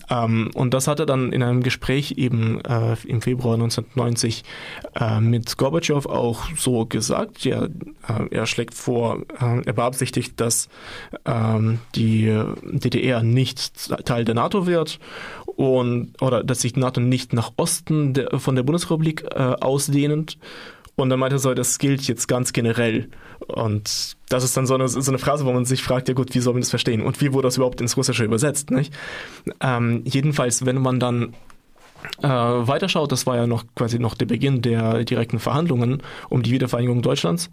Ähm, 0.10 0.52
und 0.54 0.74
das 0.74 0.88
hat 0.88 1.00
er 1.00 1.06
dann 1.06 1.34
in 1.34 1.44
einem 1.44 1.64
Gespräch 1.64 2.14
eben 2.18 2.62
äh, 2.62 2.96
im 3.06 3.22
Februar 3.22 3.56
1990 3.56 4.44
äh, 4.96 5.20
mit 5.20 5.58
Gorbatschow 5.58 6.06
auch 6.06 6.44
so 6.56 6.86
gesagt. 6.86 7.44
Ja, 7.44 7.66
äh, 7.66 7.70
er 8.30 8.46
schlägt 8.46 8.74
vor, 8.74 9.22
äh, 9.40 9.62
er 9.66 9.74
beabsichtigt, 9.74 10.40
dass 10.40 10.70
ähm, 11.26 11.80
die 11.96 12.34
DDR 12.64 13.24
nicht 13.24 14.06
Teil 14.06 14.26
der 14.26 14.36
NATO 14.36 14.66
wird 14.66 15.00
und 15.56 16.14
oder 16.22 16.44
dass 16.44 16.62
sich 16.62 16.76
NATO 16.76 17.02
nicht 17.02 17.34
nach 17.34 17.52
Osten 17.58 18.14
der, 18.14 18.40
von 18.40 18.56
der 18.56 18.64
Bundesrepublik 18.64 19.26
äh, 19.32 19.40
ausdehnt. 19.40 20.38
Und 20.96 21.10
dann 21.10 21.20
meinte 21.20 21.38
er 21.38 21.40
so, 21.40 21.54
das 21.54 21.80
gilt 21.80 22.04
jetzt 22.04 22.28
ganz 22.28 22.54
generell. 22.54 23.10
Und 23.48 24.18
das 24.30 24.44
ist 24.44 24.56
dann 24.56 24.68
so 24.68 24.76
eine, 24.76 24.88
so 24.88 25.10
eine 25.10 25.18
Phrase, 25.18 25.46
wo 25.46 25.52
man 25.52 25.66
sich 25.66 25.82
fragt, 25.82 26.08
ja 26.10 26.14
gut, 26.14 26.36
wie 26.36 26.40
soll 26.40 26.54
man 26.54 26.62
das 26.62 26.70
verstehen? 26.70 27.02
Und 27.02 27.22
wie 27.22 27.34
wurde 27.34 27.48
das 27.48 27.58
überhaupt 27.58 27.82
ins 27.82 27.98
Russische 27.98 28.24
übersetzt? 28.24 28.72
Nicht? 28.72 28.94
Ähm, 29.62 30.04
jedenfalls, 30.06 30.66
wenn 30.66 30.82
man 30.82 31.00
dann 31.00 31.34
äh, 32.22 32.28
weiterschaut, 32.28 33.12
das 33.12 33.26
war 33.26 33.36
ja 33.36 33.48
noch 33.48 33.64
quasi 33.76 34.00
noch 34.00 34.16
der 34.16 34.26
Beginn 34.26 34.62
der 34.62 35.04
direkten 35.04 35.40
Verhandlungen 35.40 36.02
um 36.30 36.44
die 36.44 36.52
Wiedervereinigung 36.52 37.02
Deutschlands. 37.02 37.50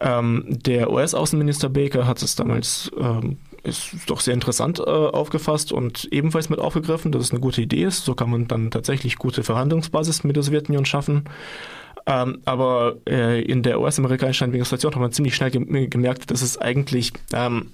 Ähm, 0.00 0.44
der 0.48 0.90
US-Außenminister 0.90 1.68
Baker 1.68 2.06
hat 2.06 2.22
es 2.22 2.34
damals 2.34 2.90
ähm, 2.98 3.38
ist 3.66 3.90
doch 4.06 4.20
sehr 4.20 4.34
interessant 4.34 4.78
äh, 4.78 4.82
aufgefasst 4.82 5.72
und 5.72 6.08
ebenfalls 6.10 6.48
mit 6.48 6.58
aufgegriffen, 6.58 7.12
dass 7.12 7.24
es 7.24 7.30
eine 7.30 7.40
gute 7.40 7.62
Idee 7.62 7.84
ist. 7.84 8.04
So 8.04 8.14
kann 8.14 8.30
man 8.30 8.48
dann 8.48 8.70
tatsächlich 8.70 9.16
gute 9.16 9.42
Verhandlungsbasis 9.42 10.24
mit 10.24 10.36
der 10.36 10.42
Sowjetunion 10.42 10.86
schaffen. 10.86 11.24
Ähm, 12.06 12.40
aber 12.44 12.96
äh, 13.08 13.42
in 13.42 13.62
der 13.62 13.80
US-amerikanischen 13.80 14.44
Administration 14.44 14.94
hat 14.94 15.00
man 15.00 15.12
ziemlich 15.12 15.34
schnell 15.34 15.50
gemerkt, 15.50 16.30
dass 16.30 16.40
es 16.40 16.56
eigentlich 16.56 17.12
ähm, 17.32 17.72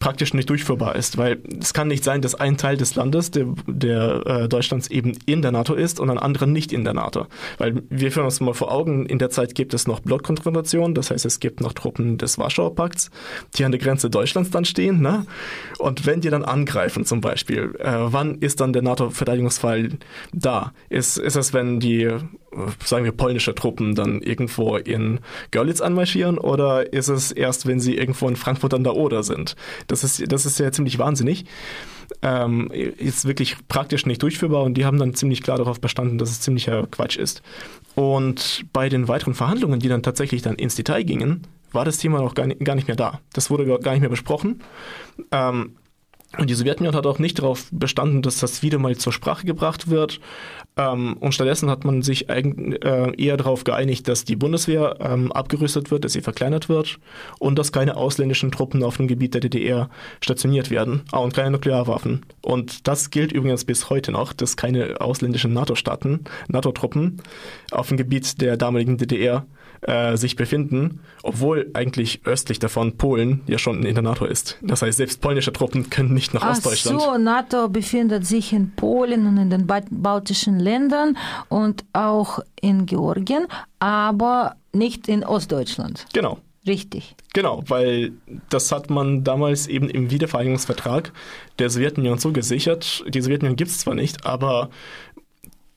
praktisch 0.00 0.32
nicht 0.32 0.48
durchführbar 0.48 0.96
ist, 0.96 1.18
weil 1.18 1.38
es 1.60 1.74
kann 1.74 1.86
nicht 1.86 2.04
sein, 2.04 2.22
dass 2.22 2.34
ein 2.34 2.56
Teil 2.56 2.78
des 2.78 2.94
Landes, 2.94 3.30
der, 3.30 3.46
der 3.66 4.26
äh, 4.26 4.48
Deutschlands 4.48 4.88
eben 4.88 5.12
in 5.26 5.42
der 5.42 5.52
NATO 5.52 5.74
ist 5.74 6.00
und 6.00 6.08
ein 6.08 6.18
anderer 6.18 6.46
nicht 6.46 6.72
in 6.72 6.84
der 6.84 6.94
NATO. 6.94 7.26
Weil 7.58 7.82
wir 7.90 8.10
führen 8.10 8.24
uns 8.24 8.40
mal 8.40 8.54
vor 8.54 8.72
Augen, 8.72 9.04
in 9.04 9.18
der 9.18 9.28
Zeit 9.28 9.54
gibt 9.54 9.74
es 9.74 9.86
noch 9.86 10.00
Blockkonfrontation, 10.00 10.94
das 10.94 11.10
heißt, 11.10 11.26
es 11.26 11.38
gibt 11.38 11.60
noch 11.60 11.74
Truppen 11.74 12.16
des 12.16 12.38
Warschauer 12.38 12.74
Pakts, 12.74 13.10
die 13.56 13.64
an 13.64 13.72
der 13.72 13.80
Grenze 13.80 14.08
Deutschlands 14.08 14.50
dann 14.50 14.64
stehen. 14.64 15.02
Ne? 15.02 15.26
Und 15.78 16.06
wenn 16.06 16.22
die 16.22 16.30
dann 16.30 16.46
angreifen 16.46 17.04
zum 17.04 17.20
Beispiel, 17.20 17.76
äh, 17.78 17.92
wann 17.92 18.36
ist 18.36 18.62
dann 18.62 18.72
der 18.72 18.82
NATO-Verteidigungsfall 18.82 19.98
da? 20.32 20.72
Ist, 20.88 21.18
ist 21.18 21.36
es, 21.36 21.52
wenn 21.52 21.78
die 21.78 22.08
sagen 22.84 23.04
wir, 23.04 23.12
polnische 23.12 23.54
Truppen 23.54 23.94
dann 23.94 24.20
irgendwo 24.22 24.76
in 24.76 25.20
Görlitz 25.50 25.80
anmarschieren 25.80 26.38
oder 26.38 26.92
ist 26.92 27.08
es 27.08 27.32
erst, 27.32 27.66
wenn 27.66 27.80
sie 27.80 27.96
irgendwo 27.96 28.28
in 28.28 28.36
Frankfurt 28.36 28.74
an 28.74 28.84
der 28.84 28.96
Oder 28.96 29.22
sind? 29.22 29.54
Das 29.90 30.04
ist, 30.04 30.30
das 30.30 30.46
ist 30.46 30.58
ja 30.58 30.70
ziemlich 30.72 30.98
wahnsinnig. 30.98 31.44
Ähm, 32.22 32.70
ist 32.70 33.24
wirklich 33.24 33.56
praktisch 33.68 34.06
nicht 34.06 34.22
durchführbar 34.22 34.62
und 34.62 34.74
die 34.74 34.84
haben 34.84 34.98
dann 34.98 35.14
ziemlich 35.14 35.42
klar 35.42 35.58
darauf 35.58 35.80
bestanden, 35.80 36.18
dass 36.18 36.30
es 36.30 36.40
ziemlicher 36.40 36.86
Quatsch 36.86 37.16
ist. 37.16 37.42
Und 37.94 38.64
bei 38.72 38.88
den 38.88 39.08
weiteren 39.08 39.34
Verhandlungen, 39.34 39.80
die 39.80 39.88
dann 39.88 40.02
tatsächlich 40.02 40.42
dann 40.42 40.56
ins 40.56 40.74
Detail 40.74 41.02
gingen, 41.04 41.46
war 41.72 41.84
das 41.84 41.98
Thema 41.98 42.20
noch 42.20 42.34
gar 42.34 42.46
nicht, 42.46 42.64
gar 42.64 42.74
nicht 42.74 42.88
mehr 42.88 42.96
da. 42.96 43.20
Das 43.32 43.50
wurde 43.50 43.64
gar 43.78 43.92
nicht 43.92 44.00
mehr 44.00 44.10
besprochen. 44.10 44.62
Ähm, 45.30 45.76
und 46.38 46.48
die 46.48 46.54
Sowjetunion 46.54 46.94
hat 46.94 47.06
auch 47.06 47.18
nicht 47.18 47.38
darauf 47.38 47.68
bestanden, 47.72 48.22
dass 48.22 48.38
das 48.38 48.62
wieder 48.62 48.78
mal 48.78 48.96
zur 48.96 49.12
Sprache 49.12 49.44
gebracht 49.44 49.90
wird. 49.90 50.20
Ähm, 50.76 51.16
und 51.18 51.34
stattdessen 51.34 51.68
hat 51.68 51.84
man 51.84 52.02
sich 52.02 52.28
äh, 52.28 52.42
eher 53.16 53.36
darauf 53.36 53.64
geeinigt, 53.64 54.08
dass 54.08 54.24
die 54.24 54.36
Bundeswehr 54.36 54.96
ähm, 55.00 55.32
abgerüstet 55.32 55.90
wird, 55.90 56.04
dass 56.04 56.12
sie 56.12 56.20
verkleinert 56.20 56.68
wird 56.68 56.98
und 57.38 57.58
dass 57.58 57.72
keine 57.72 57.96
ausländischen 57.96 58.52
Truppen 58.52 58.82
auf 58.82 58.96
dem 58.96 59.08
Gebiet 59.08 59.34
der 59.34 59.40
DDR 59.40 59.90
stationiert 60.20 60.70
werden. 60.70 61.02
Ah, 61.12 61.18
und 61.18 61.34
keine 61.34 61.50
Nuklearwaffen. 61.50 62.24
Und 62.42 62.86
das 62.86 63.10
gilt 63.10 63.32
übrigens 63.32 63.64
bis 63.64 63.90
heute 63.90 64.12
noch, 64.12 64.32
dass 64.32 64.56
keine 64.56 65.00
ausländischen 65.00 65.52
NATO-Staaten, 65.52 66.24
NATO-Truppen 66.48 67.20
auf 67.72 67.88
dem 67.88 67.96
Gebiet 67.96 68.40
der 68.40 68.56
damaligen 68.56 68.96
DDR 68.96 69.46
äh, 69.82 70.16
sich 70.16 70.36
befinden, 70.36 71.00
obwohl 71.22 71.70
eigentlich 71.74 72.20
östlich 72.24 72.58
davon 72.58 72.96
Polen 72.96 73.40
ja 73.46 73.58
schon 73.58 73.84
in 73.84 73.94
der 73.94 74.02
NATO 74.02 74.26
ist. 74.26 74.58
Das 74.62 74.82
heißt, 74.82 74.98
selbst 74.98 75.20
polnische 75.20 75.52
Truppen 75.52 75.88
können 75.90 76.12
nicht 76.12 76.34
nach 76.34 76.42
Ach 76.42 76.50
Ostdeutschland. 76.50 77.00
So, 77.00 77.16
NATO 77.16 77.68
befindet 77.68 78.26
sich 78.26 78.52
in 78.52 78.72
Polen 78.76 79.26
und 79.26 79.38
in 79.38 79.50
den 79.50 79.66
baltischen 79.66 80.59
Ländern 80.60 81.18
und 81.48 81.84
auch 81.92 82.38
in 82.60 82.86
Georgien, 82.86 83.46
aber 83.80 84.54
nicht 84.72 85.08
in 85.08 85.24
Ostdeutschland. 85.24 86.06
Genau. 86.12 86.38
Richtig. 86.66 87.16
Genau, 87.32 87.62
weil 87.68 88.12
das 88.50 88.70
hat 88.70 88.90
man 88.90 89.24
damals 89.24 89.66
eben 89.66 89.88
im 89.88 90.10
Wiedervereinigungsvertrag 90.10 91.12
der 91.58 91.70
Sowjetunion 91.70 92.18
so 92.18 92.32
gesichert. 92.32 93.02
Die 93.08 93.20
Sowjetunion 93.22 93.56
gibt 93.56 93.70
es 93.70 93.78
zwar 93.78 93.94
nicht, 93.94 94.26
aber 94.26 94.68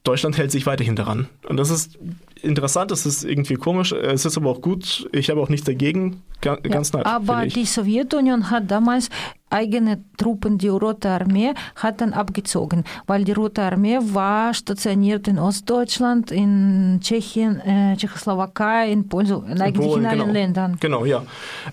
Deutschland 0.04 0.38
hält 0.38 0.52
sich 0.52 0.66
weiterhin 0.66 0.98
daran. 0.98 1.30
Und 1.48 1.58
das 1.58 1.70
ist 1.70 1.98
interessant, 2.44 2.92
das 2.92 3.06
ist 3.06 3.24
irgendwie 3.24 3.56
komisch, 3.56 3.92
es 3.92 4.26
ist 4.26 4.38
aber 4.38 4.50
auch 4.50 4.62
gut. 4.62 5.08
Ich 5.12 5.30
habe 5.30 5.42
auch 5.42 5.50
nichts 5.50 5.66
dagegen, 5.66 6.22
ganz 6.42 6.92
ja, 6.92 6.98
nett. 6.98 7.06
Aber 7.06 7.46
die 7.46 7.66
Sowjetunion 7.66 8.50
hat 8.50 8.70
damals 8.70 9.10
eigene 9.54 10.04
Truppen, 10.18 10.58
die 10.58 10.68
Rote 10.68 11.10
Armee, 11.10 11.54
hat 11.76 12.02
dann 12.02 12.14
abgezogen, 12.14 12.84
weil 13.06 13.24
die 13.24 13.34
Rote 13.34 13.62
Armee 13.62 14.00
war 14.02 14.54
stationiert 14.54 15.28
in 15.28 15.38
Ostdeutschland, 15.38 16.32
in 16.32 17.00
Tschechien, 17.02 17.60
äh, 17.60 17.96
Tschechoslowakei, 17.96 18.92
in 18.92 19.08
Polen, 19.08 19.28
in 19.28 19.62
eigentlich 19.62 19.88
Polen, 19.88 20.02
in 20.02 20.10
allen 20.10 20.20
genau. 20.20 20.34
Ländern. 20.34 20.78
Genau, 20.80 21.06
ja. 21.06 21.24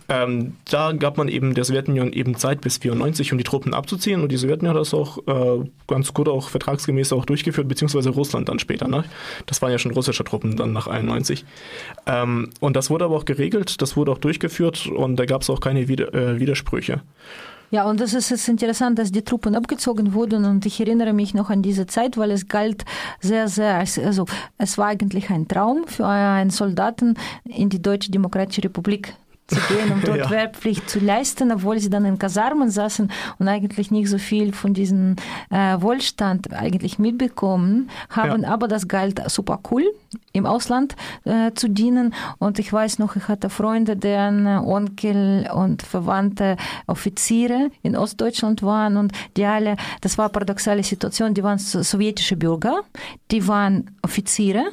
Ähm, 0.08 0.56
da 0.70 0.92
gab 0.92 1.16
man 1.16 1.28
eben 1.28 1.54
der 1.54 1.64
Sowjetunion 1.64 2.12
eben 2.12 2.36
Zeit 2.36 2.60
bis 2.60 2.76
94, 2.78 3.32
um 3.32 3.38
die 3.38 3.44
Truppen 3.44 3.72
abzuziehen 3.72 4.22
und 4.22 4.30
die 4.30 4.36
Sowjetunion 4.36 4.74
hat 4.74 4.80
das 4.80 4.92
auch 4.92 5.18
äh, 5.26 5.64
ganz 5.86 6.12
gut 6.12 6.28
auch 6.28 6.50
vertragsgemäß 6.50 7.14
auch 7.14 7.24
durchgeführt, 7.24 7.66
beziehungsweise 7.66 8.10
Russland 8.10 8.48
dann 8.50 8.58
später. 8.58 8.88
Ne? 8.88 9.04
Das 9.46 9.62
waren 9.62 9.72
ja 9.72 9.78
schon 9.78 9.92
russische 9.92 10.22
Truppen 10.24 10.59
dann 10.60 10.72
nach 10.72 10.86
91. 10.86 11.44
Ähm, 12.06 12.50
und 12.60 12.76
das 12.76 12.90
wurde 12.90 13.04
aber 13.04 13.16
auch 13.16 13.24
geregelt, 13.24 13.82
das 13.82 13.96
wurde 13.96 14.12
auch 14.12 14.18
durchgeführt 14.18 14.86
und 14.86 15.16
da 15.16 15.26
gab 15.26 15.42
es 15.42 15.50
auch 15.50 15.60
keine 15.60 15.88
Wider 15.88 16.14
äh, 16.14 16.38
Widersprüche. 16.38 17.02
Ja, 17.72 17.88
und 17.88 18.00
das 18.00 18.14
ist, 18.14 18.32
ist 18.32 18.48
interessant, 18.48 18.98
dass 18.98 19.12
die 19.12 19.22
Truppen 19.22 19.54
abgezogen 19.54 20.12
wurden 20.12 20.44
und 20.44 20.66
ich 20.66 20.80
erinnere 20.80 21.12
mich 21.12 21.34
noch 21.34 21.50
an 21.50 21.62
diese 21.62 21.86
Zeit, 21.86 22.18
weil 22.18 22.32
es 22.32 22.48
galt 22.48 22.84
sehr, 23.20 23.46
sehr, 23.46 23.76
also 23.76 24.26
es 24.58 24.76
war 24.76 24.88
eigentlich 24.88 25.30
ein 25.30 25.46
Traum 25.46 25.84
für 25.86 26.06
einen 26.06 26.50
Soldaten 26.50 27.14
in 27.44 27.68
die 27.68 27.80
Deutsche 27.80 28.10
Demokratische 28.10 28.64
Republik 28.64 29.14
zu 29.50 29.60
gehen, 29.68 29.92
um 29.92 30.00
dort 30.04 30.18
ja. 30.18 30.30
Wehrpflicht 30.30 30.88
zu 30.88 31.00
leisten, 31.00 31.52
obwohl 31.52 31.78
sie 31.78 31.90
dann 31.90 32.04
in 32.04 32.18
Kasarmen 32.18 32.70
saßen 32.70 33.10
und 33.38 33.48
eigentlich 33.48 33.90
nicht 33.90 34.08
so 34.08 34.18
viel 34.18 34.52
von 34.52 34.74
diesem 34.74 35.16
äh, 35.50 35.80
Wohlstand 35.80 36.52
eigentlich 36.52 36.98
mitbekommen 36.98 37.90
haben. 38.08 38.42
Ja. 38.42 38.48
Aber 38.50 38.68
das 38.68 38.88
galt 38.88 39.20
super 39.30 39.60
cool, 39.70 39.84
im 40.32 40.46
Ausland 40.46 40.96
äh, 41.24 41.52
zu 41.54 41.68
dienen. 41.68 42.14
Und 42.38 42.58
ich 42.58 42.72
weiß 42.72 42.98
noch, 42.98 43.16
ich 43.16 43.28
hatte 43.28 43.50
Freunde, 43.50 43.96
deren 43.96 44.46
Onkel 44.46 45.48
und 45.52 45.82
Verwandte 45.82 46.56
Offiziere 46.86 47.70
in 47.82 47.96
Ostdeutschland 47.96 48.62
waren 48.62 48.96
und 48.96 49.12
die 49.36 49.44
alle, 49.44 49.76
das 50.00 50.18
war 50.18 50.26
eine 50.26 50.32
paradoxale 50.32 50.82
Situation, 50.82 51.34
die 51.34 51.42
waren 51.42 51.58
sowjetische 51.58 52.36
Bürger, 52.36 52.82
die 53.30 53.46
waren 53.46 53.90
Offiziere 54.02 54.70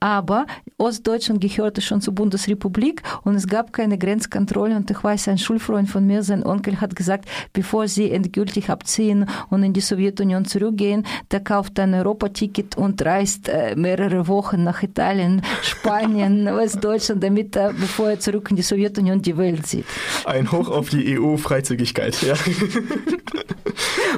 aber 0.00 0.46
Ostdeutschland 0.78 1.40
gehörte 1.40 1.80
schon 1.80 2.00
zur 2.00 2.14
Bundesrepublik 2.14 3.02
und 3.24 3.34
es 3.34 3.46
gab 3.46 3.72
keine 3.72 3.98
Grenzkontrolle. 3.98 4.74
Und 4.76 4.90
ich 4.90 5.02
weiß, 5.02 5.28
ein 5.28 5.38
Schulfreund 5.38 5.88
von 5.90 6.06
mir, 6.06 6.22
sein 6.22 6.44
Onkel 6.44 6.80
hat 6.80 6.96
gesagt, 6.96 7.28
bevor 7.52 7.86
sie 7.86 8.10
endgültig 8.10 8.70
abziehen 8.70 9.26
und 9.50 9.62
in 9.62 9.72
die 9.72 9.80
Sowjetunion 9.80 10.46
zurückgehen, 10.46 11.06
der 11.30 11.40
kauft 11.40 11.78
ein 11.78 11.94
Europaticket 11.94 12.76
und 12.76 13.04
reist 13.04 13.50
mehrere 13.76 14.26
Wochen 14.26 14.64
nach 14.64 14.82
Italien, 14.82 15.42
Spanien, 15.62 16.46
Westdeutschland, 16.46 17.22
damit 17.22 17.56
er, 17.56 17.72
bevor 17.72 18.10
er 18.10 18.20
zurück 18.20 18.50
in 18.50 18.56
die 18.56 18.62
Sowjetunion 18.62 19.20
die 19.22 19.36
Welt 19.36 19.66
sieht. 19.66 19.86
Ein 20.24 20.50
Hoch 20.50 20.68
auf 20.68 20.88
die 20.88 21.18
EU-Freizügigkeit, 21.18 22.22
ja. 22.22 22.34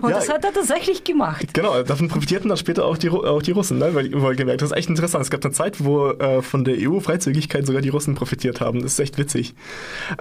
Und 0.01 0.11
ja, 0.11 0.17
das 0.17 0.29
hat 0.29 0.45
er 0.45 0.53
tatsächlich 0.53 1.05
gemacht. 1.05 1.55
Genau, 1.55 1.83
davon 1.83 2.09
profitierten 2.09 2.49
dann 2.49 2.59
später 2.59 2.85
auch 2.85 2.99
die, 2.99 3.11
auch 3.11 3.43
die 3.43 3.53
Russen, 3.53 3.79
ne? 3.79 3.95
weil, 3.95 4.11
weil 4.13 4.35
gemerkt, 4.35 4.63
das 4.63 4.71
ist 4.71 4.77
echt 4.77 4.89
interessant. 4.89 5.25
Es 5.25 5.31
gab 5.31 5.41
eine 5.45 5.53
Zeit, 5.53 5.85
wo 5.85 6.11
äh, 6.11 6.43
von 6.43 6.65
der 6.65 6.77
EU-Freizügigkeit 6.79 7.67
sogar 7.67 7.83
die 7.83 7.89
Russen 7.89 8.15
profitiert 8.15 8.61
haben. 8.61 8.83
Das 8.83 8.93
ist 8.93 9.01
echt 9.01 9.19
witzig. 9.19 9.55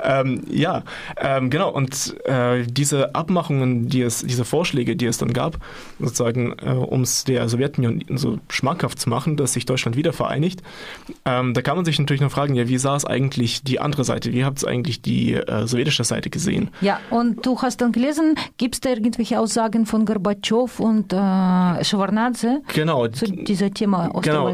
Ähm, 0.04 0.44
ja, 0.50 0.84
ähm, 1.18 1.50
genau. 1.50 1.72
Und 1.72 2.16
äh, 2.26 2.64
diese 2.66 3.16
Abmachungen, 3.16 3.88
die 3.88 4.02
es, 4.02 4.22
diese 4.22 4.46
Vorschläge, 4.46 4.96
die 4.96 5.06
es 5.06 5.18
dann 5.18 5.34
gab, 5.34 5.58
sozusagen, 6.00 6.56
äh, 6.64 6.72
um 6.72 7.02
es 7.02 7.24
der 7.24 7.48
Sowjetunion 7.50 8.04
so 8.16 8.40
schmackhaft 8.50 9.00
zu 9.00 9.10
machen, 9.10 9.38
dass 9.38 9.54
sich 9.54 9.66
Deutschland 9.66 9.98
wieder 9.98 10.14
vereinigt, 10.14 10.62
ähm, 11.26 11.54
da 11.54 11.62
kann 11.62 11.76
man 11.76 11.86
sich 11.86 12.00
natürlich 12.00 12.22
noch 12.22 12.32
fragen, 12.32 12.56
ja, 12.56 12.68
wie 12.68 12.78
sah 12.78 12.96
es 12.96 13.06
eigentlich 13.06 13.64
die 13.64 13.80
andere 13.80 14.04
Seite? 14.04 14.34
Wie 14.34 14.46
habt 14.46 14.60
es 14.60 14.66
eigentlich 14.66 15.02
die 15.02 15.34
äh, 15.34 15.68
sowjetische 15.68 16.04
Seite 16.04 16.30
gesehen? 16.30 16.70
Ja, 16.82 17.00
und 17.10 17.46
du 17.46 17.62
hast 17.62 17.82
dann 17.82 17.92
gelesen, 17.92 18.36
gibt 18.58 18.76
es 18.76 18.82
da 18.82 18.90
irgendwelche 18.90 19.40
Aussagen 19.40 19.86
von 19.86 20.06
Gorbatschow 20.06 20.80
und 20.80 21.14
äh, 21.14 21.84
Schwarnadze 21.84 22.62
genau, 22.74 23.08
zu 23.08 23.26
diesem 23.26 23.74
Thema 23.74 24.10
Genau, 24.22 24.54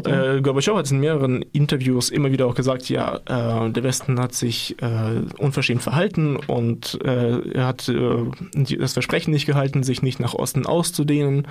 äh, 0.58 0.68
Gorbatschow 0.68 0.76
hat 0.76 0.90
in 0.90 1.00
mehreren 1.00 1.42
Interviews 1.52 2.10
immer 2.10 2.32
wieder 2.32 2.46
auch 2.46 2.54
gesagt, 2.54 2.88
ja, 2.88 3.16
äh, 3.26 3.70
der 3.70 3.82
Westen 3.82 4.20
hat 4.20 4.34
sich 4.34 4.76
äh, 4.82 5.20
unverschämt 5.38 5.82
verhalten 5.82 6.36
und 6.36 6.98
äh, 7.04 7.40
er 7.52 7.66
hat 7.66 7.88
äh, 7.88 8.76
das 8.76 8.92
Versprechen 8.94 9.30
nicht 9.30 9.46
gehalten, 9.46 9.82
sich 9.82 10.02
nicht 10.02 10.20
nach 10.20 10.34
Osten 10.34 10.66
auszudehnen 10.66 11.46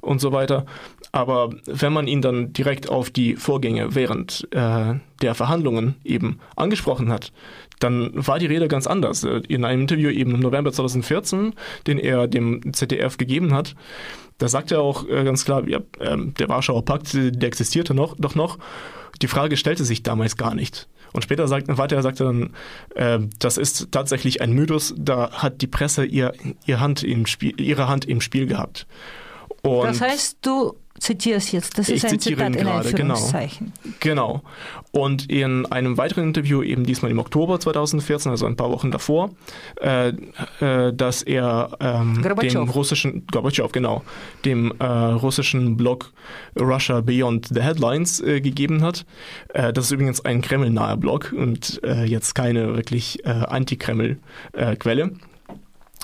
und 0.00 0.20
so 0.20 0.32
weiter. 0.32 0.66
Aber 1.12 1.50
wenn 1.66 1.92
man 1.92 2.06
ihn 2.06 2.22
dann 2.22 2.52
direkt 2.52 2.88
auf 2.88 3.10
die 3.10 3.36
Vorgänge 3.36 3.94
während 3.94 4.46
äh, 4.52 4.94
der 5.22 5.34
Verhandlungen 5.34 5.96
eben 6.04 6.38
angesprochen 6.56 7.10
hat, 7.10 7.32
dann 7.80 8.10
war 8.14 8.38
die 8.38 8.46
Rede 8.46 8.68
ganz 8.68 8.86
anders. 8.86 9.24
In 9.24 9.64
einem 9.64 9.82
Interview 9.82 10.10
eben 10.10 10.34
im 10.34 10.40
November 10.40 10.72
2014, 10.72 11.54
den 11.86 11.98
er 11.98 12.28
dem 12.28 12.72
ZDF 12.72 13.16
gegeben 13.16 13.52
hat, 13.52 13.74
da 14.38 14.48
sagt 14.48 14.72
er 14.72 14.80
auch 14.80 15.06
äh, 15.08 15.24
ganz 15.24 15.44
klar, 15.44 15.68
ja, 15.68 15.80
ähm, 16.00 16.32
der 16.38 16.48
Warschauer 16.48 16.84
Pakt, 16.84 17.12
der 17.14 17.46
existierte 17.48 17.92
noch, 17.92 18.16
doch 18.18 18.34
noch. 18.34 18.58
Die 19.20 19.28
Frage 19.28 19.56
stellte 19.56 19.84
sich 19.84 20.02
damals 20.02 20.36
gar 20.36 20.54
nicht. 20.54 20.88
Und 21.12 21.22
später 21.22 21.48
sagt, 21.48 21.66
weiter 21.76 22.00
sagt 22.02 22.20
er 22.20 22.26
dann, 22.26 22.50
äh, 22.94 23.18
das 23.38 23.58
ist 23.58 23.88
tatsächlich 23.90 24.40
ein 24.40 24.52
Mythos, 24.52 24.94
da 24.96 25.30
hat 25.32 25.60
die 25.60 25.66
Presse 25.66 26.04
ihr, 26.04 26.32
ihr 26.66 26.80
Hand 26.80 27.02
im 27.02 27.26
Spiel, 27.26 27.60
ihre 27.60 27.88
Hand 27.88 28.06
im 28.06 28.20
Spiel 28.20 28.46
gehabt. 28.46 28.86
Und 29.62 29.84
das 29.86 30.00
heißt, 30.00 30.38
du 30.42 30.74
zitierst 31.00 31.52
jetzt, 31.52 31.78
das 31.78 31.88
ist 31.88 32.04
ein 32.04 32.20
Zitat 32.20 32.54
in 32.54 32.62
gerade, 32.62 32.92
genau. 32.92 33.16
Genau. 34.00 34.42
Und 34.92 35.30
in 35.30 35.66
einem 35.66 35.96
weiteren 35.96 36.24
Interview, 36.24 36.62
eben 36.62 36.84
diesmal 36.84 37.10
im 37.10 37.18
Oktober 37.18 37.58
2014, 37.58 38.30
also 38.30 38.46
ein 38.46 38.56
paar 38.56 38.70
Wochen 38.70 38.90
davor, 38.90 39.30
äh, 39.80 40.08
äh, 40.60 40.92
dass 40.92 41.22
er 41.22 41.70
ähm, 41.80 42.22
dem 42.42 42.68
russischen, 42.68 43.26
Gorbatschow, 43.30 43.72
genau, 43.72 44.02
dem 44.44 44.72
äh, 44.78 44.84
russischen 44.84 45.76
Blog 45.76 46.12
Russia 46.58 47.00
Beyond 47.00 47.48
the 47.48 47.62
Headlines 47.62 48.20
äh, 48.20 48.40
gegeben 48.40 48.82
hat. 48.82 49.06
Äh, 49.54 49.72
das 49.72 49.86
ist 49.86 49.92
übrigens 49.92 50.24
ein 50.24 50.42
Kreml-naher 50.42 50.98
Blog 50.98 51.32
und 51.36 51.80
äh, 51.82 52.04
jetzt 52.04 52.34
keine 52.34 52.74
wirklich 52.76 53.24
Anti-Kreml-Quelle. 53.24 55.12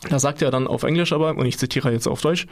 Da 0.09 0.19
sagt 0.19 0.42
er 0.42 0.51
dann 0.51 0.66
auf 0.66 0.83
Englisch 0.83 1.12
aber, 1.12 1.37
und 1.37 1.47
ich 1.47 1.59
zitiere 1.59 1.92
jetzt 1.92 2.07
auf 2.07 2.21
Deutsch, 2.21 2.47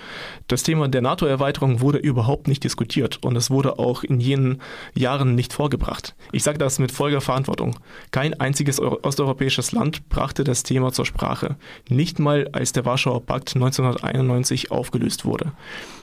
das 0.49 0.63
Thema 0.63 0.89
der 0.89 1.03
NATO-Erweiterung 1.03 1.81
wurde 1.81 1.99
überhaupt 1.99 2.49
nicht 2.49 2.65
diskutiert 2.65 3.19
und 3.23 3.37
es 3.37 3.51
wurde 3.51 3.79
auch 3.79 4.03
in 4.03 4.21
jenen 4.21 4.61
Jahren 4.95 5.35
nicht 5.35 5.53
vorgebracht. 5.53 6.15
Ich 6.33 6.43
sage 6.43 6.59
das 6.59 6.79
mit 6.79 6.93
voller 6.93 7.21
Verantwortung. 7.21 7.77
Kein 8.11 8.39
einziges 8.41 8.81
osteuropäisches 8.81 9.73
Land 9.73 10.09
brachte 10.09 10.45
das 10.45 10.63
Thema 10.63 10.93
zur 10.93 11.07
Sprache. 11.07 11.57
Nicht 11.89 12.19
mal 12.19 12.49
als 12.53 12.73
der 12.73 12.85
Warschauer 12.85 13.25
Pakt 13.25 13.55
1991 13.55 14.71
aufgelöst 14.71 15.25
wurde. 15.25 15.53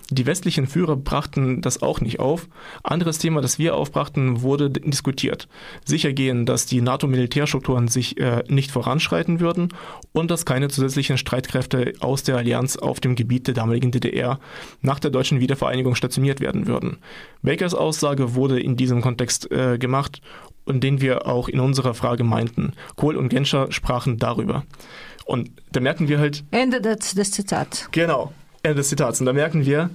Die 0.09 0.25
westlichen 0.25 0.67
Führer 0.67 0.95
brachten 0.95 1.61
das 1.61 1.81
auch 1.81 2.01
nicht 2.01 2.19
auf. 2.19 2.47
Anderes 2.83 3.17
Thema, 3.17 3.41
das 3.41 3.59
wir 3.59 3.75
aufbrachten, 3.75 4.41
wurde 4.41 4.69
diskutiert. 4.69 5.47
Sichergehen, 5.85 6.45
dass 6.45 6.65
die 6.65 6.81
NATO-Militärstrukturen 6.81 7.87
sich 7.87 8.19
äh, 8.19 8.43
nicht 8.47 8.71
voranschreiten 8.71 9.39
würden 9.39 9.69
und 10.11 10.31
dass 10.31 10.45
keine 10.45 10.67
zusätzlichen 10.67 11.17
Streitkräfte 11.17 11.93
aus 11.99 12.23
der 12.23 12.37
Allianz 12.37 12.75
auf 12.75 12.99
dem 12.99 13.15
Gebiet 13.15 13.47
der 13.47 13.53
damaligen 13.53 13.91
DDR 13.91 14.39
nach 14.81 14.99
der 14.99 15.11
deutschen 15.11 15.39
Wiedervereinigung 15.39 15.95
stationiert 15.95 16.41
werden 16.41 16.67
würden. 16.67 16.97
Bakers 17.41 17.73
Aussage 17.73 18.35
wurde 18.35 18.59
in 18.59 18.75
diesem 18.75 19.01
Kontext 19.01 19.51
äh, 19.51 19.77
gemacht 19.77 20.21
und 20.65 20.83
den 20.83 21.01
wir 21.01 21.27
auch 21.27 21.47
in 21.47 21.59
unserer 21.59 21.93
Frage 21.93 22.23
meinten. 22.23 22.73
Kohl 22.95 23.15
und 23.15 23.29
Genscher 23.29 23.71
sprachen 23.71 24.17
darüber. 24.17 24.63
Und 25.25 25.51
da 25.71 25.79
merken 25.79 26.07
wir 26.07 26.19
halt. 26.19 26.43
Ende 26.51 26.81
des, 26.81 27.13
des 27.13 27.31
Zitats. 27.31 27.89
Genau. 27.91 28.33
Ende 28.63 28.75
des 28.75 28.89
Zitats. 28.89 29.19
Und 29.19 29.25
da 29.25 29.33
merken 29.33 29.65
wir, 29.65 29.89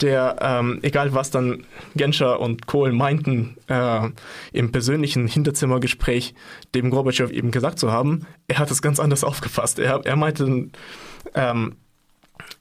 der, 0.00 0.36
ähm, 0.40 0.80
egal 0.82 1.14
was 1.14 1.30
dann 1.30 1.64
Genscher 1.94 2.40
und 2.40 2.66
Kohl 2.66 2.92
meinten, 2.92 3.56
äh, 3.68 4.08
im 4.52 4.72
persönlichen 4.72 5.26
Hinterzimmergespräch 5.26 6.34
dem 6.74 6.90
Gorbatschow 6.90 7.30
eben 7.30 7.50
gesagt 7.50 7.78
zu 7.78 7.92
haben, 7.92 8.26
er 8.48 8.58
hat 8.58 8.70
es 8.70 8.82
ganz 8.82 8.98
anders 8.98 9.24
aufgefasst. 9.24 9.78
Er, 9.78 10.00
er 10.04 10.16
meinte, 10.16 10.68
ähm, 11.34 11.76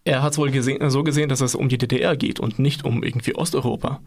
er 0.04 0.24
hat 0.24 0.32
es 0.32 0.38
wohl 0.40 0.50
gesehen, 0.50 0.90
so 0.90 1.04
gesehen, 1.04 1.30
dass 1.30 1.42
es 1.42 1.54
um 1.54 1.70
die 1.70 1.78
DDR 1.78 2.16
geht 2.16 2.40
und 2.40 2.58
nicht 2.58 2.86
um 2.86 3.04
irgendwie 3.04 3.36
Osteuropa. 3.36 4.00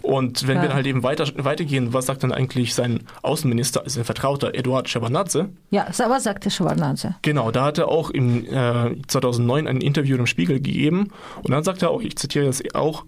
Und 0.00 0.46
wenn 0.48 0.56
ja. 0.56 0.62
wir 0.62 0.74
halt 0.74 0.86
eben 0.86 1.02
weiter, 1.02 1.26
weitergehen, 1.36 1.92
was 1.92 2.06
sagt 2.06 2.22
dann 2.22 2.32
eigentlich 2.32 2.74
sein 2.74 3.00
Außenminister, 3.22 3.82
also 3.82 3.96
sein 3.96 4.04
Vertrauter 4.04 4.54
Eduard 4.54 4.88
Shevardnadze? 4.88 5.50
Ja, 5.70 5.86
was 5.88 6.24
sagte 6.24 6.50
Shevardnadze? 6.50 7.16
Genau, 7.20 7.50
da 7.50 7.66
hat 7.66 7.78
er 7.78 7.88
auch 7.88 8.08
im 8.08 8.46
äh, 8.46 8.96
2009 9.06 9.66
ein 9.66 9.80
Interview 9.82 10.16
im 10.16 10.26
Spiegel 10.26 10.56
gegeben 10.56 11.08
und 11.42 11.50
dann 11.50 11.64
sagt 11.64 11.82
er 11.82 11.90
auch, 11.90 12.00
ich 12.00 12.16
zitiere 12.16 12.46
das 12.46 12.62
auch, 12.74 13.04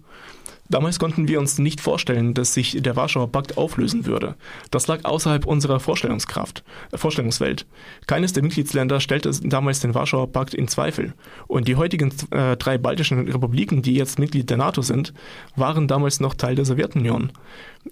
Damals 0.67 0.97
konnten 0.97 1.27
wir 1.27 1.39
uns 1.39 1.59
nicht 1.59 1.79
vorstellen, 1.79 2.33
dass 2.33 2.53
sich 2.53 2.81
der 2.81 2.95
Warschauer 2.95 3.31
Pakt 3.31 3.57
auflösen 3.57 4.05
würde. 4.05 4.35
Das 4.71 4.87
lag 4.87 5.05
außerhalb 5.05 5.45
unserer 5.45 5.79
Vorstellungskraft, 5.79 6.63
äh, 6.91 6.97
Vorstellungswelt. 6.97 7.67
Keines 8.07 8.33
der 8.33 8.41
Mitgliedsländer 8.41 8.99
stellte 8.99 9.31
damals 9.43 9.79
den 9.79 9.93
Warschauer 9.93 10.31
Pakt 10.31 10.53
in 10.55 10.67
Zweifel. 10.67 11.13
Und 11.47 11.67
die 11.67 11.75
heutigen 11.75 12.11
äh, 12.31 12.57
drei 12.57 12.77
baltischen 12.79 13.27
Republiken, 13.27 13.83
die 13.83 13.93
jetzt 13.93 14.17
Mitglied 14.17 14.49
der 14.49 14.57
NATO 14.57 14.81
sind, 14.81 15.13
waren 15.55 15.87
damals 15.87 16.19
noch 16.19 16.33
Teil 16.33 16.55
der 16.55 16.65
Sowjetunion. 16.65 17.31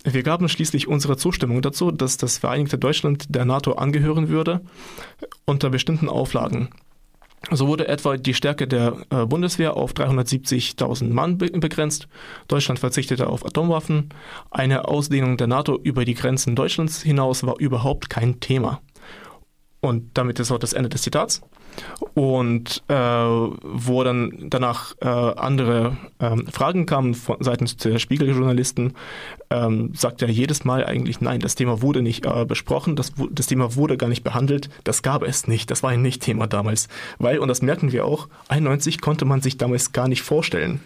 Wir 0.03 0.23
gaben 0.23 0.49
schließlich 0.49 0.87
unsere 0.87 1.17
Zustimmung 1.17 1.61
dazu, 1.61 1.91
dass 1.91 2.17
das 2.17 2.39
Vereinigte 2.39 2.79
Deutschland 2.79 3.25
der 3.29 3.45
NATO 3.45 3.73
angehören 3.73 4.29
würde, 4.29 4.61
unter 5.45 5.69
bestimmten 5.69 6.09
Auflagen. 6.09 6.69
So 7.51 7.67
wurde 7.67 7.87
etwa 7.87 8.15
die 8.17 8.33
Stärke 8.33 8.67
der 8.67 8.97
äh, 9.09 9.25
Bundeswehr 9.25 9.75
auf 9.75 9.91
370.000 9.91 11.11
Mann 11.11 11.37
begrenzt. 11.37 12.07
Deutschland 12.47 12.79
verzichtete 12.79 13.27
auf 13.27 13.45
Atomwaffen. 13.45 14.09
Eine 14.49 14.87
Ausdehnung 14.87 15.37
der 15.37 15.47
NATO 15.47 15.77
über 15.77 16.05
die 16.05 16.13
Grenzen 16.13 16.55
Deutschlands 16.55 17.01
hinaus 17.01 17.43
war 17.43 17.59
überhaupt 17.59 18.09
kein 18.09 18.39
Thema. 18.39 18.81
Und 19.81 20.11
damit 20.17 20.39
ist 20.39 20.51
auch 20.51 20.59
das 20.59 20.71
Ende 20.71 20.87
des 20.87 21.01
Zitats. 21.01 21.41
Und 22.13 22.83
äh, 22.89 22.93
wo 22.93 24.03
dann 24.03 24.45
danach 24.49 24.95
äh, 25.01 25.07
andere 25.07 25.97
ähm, 26.19 26.45
Fragen 26.47 26.85
kamen 26.85 27.15
von, 27.15 27.37
seitens 27.39 27.77
der 27.77 27.97
Spiegeljournalisten, 27.99 28.93
ähm, 29.49 29.91
sagt 29.95 30.21
er 30.21 30.29
jedes 30.29 30.63
Mal 30.65 30.85
eigentlich, 30.85 31.21
nein, 31.21 31.39
das 31.39 31.55
Thema 31.55 31.81
wurde 31.81 32.01
nicht 32.01 32.25
äh, 32.25 32.45
besprochen, 32.45 32.95
das, 32.95 33.13
das 33.31 33.47
Thema 33.47 33.75
wurde 33.75 33.97
gar 33.97 34.09
nicht 34.09 34.23
behandelt, 34.23 34.69
das 34.83 35.01
gab 35.01 35.23
es 35.23 35.47
nicht, 35.47 35.71
das 35.71 35.83
war 35.83 35.91
ein 35.91 36.01
Nicht-Thema 36.01 36.47
damals. 36.47 36.87
Weil, 37.17 37.39
und 37.39 37.47
das 37.47 37.61
merken 37.61 37.91
wir 37.91 38.05
auch, 38.05 38.27
91 38.47 39.01
konnte 39.01 39.25
man 39.25 39.41
sich 39.41 39.57
damals 39.57 39.91
gar 39.91 40.07
nicht 40.07 40.21
vorstellen, 40.21 40.81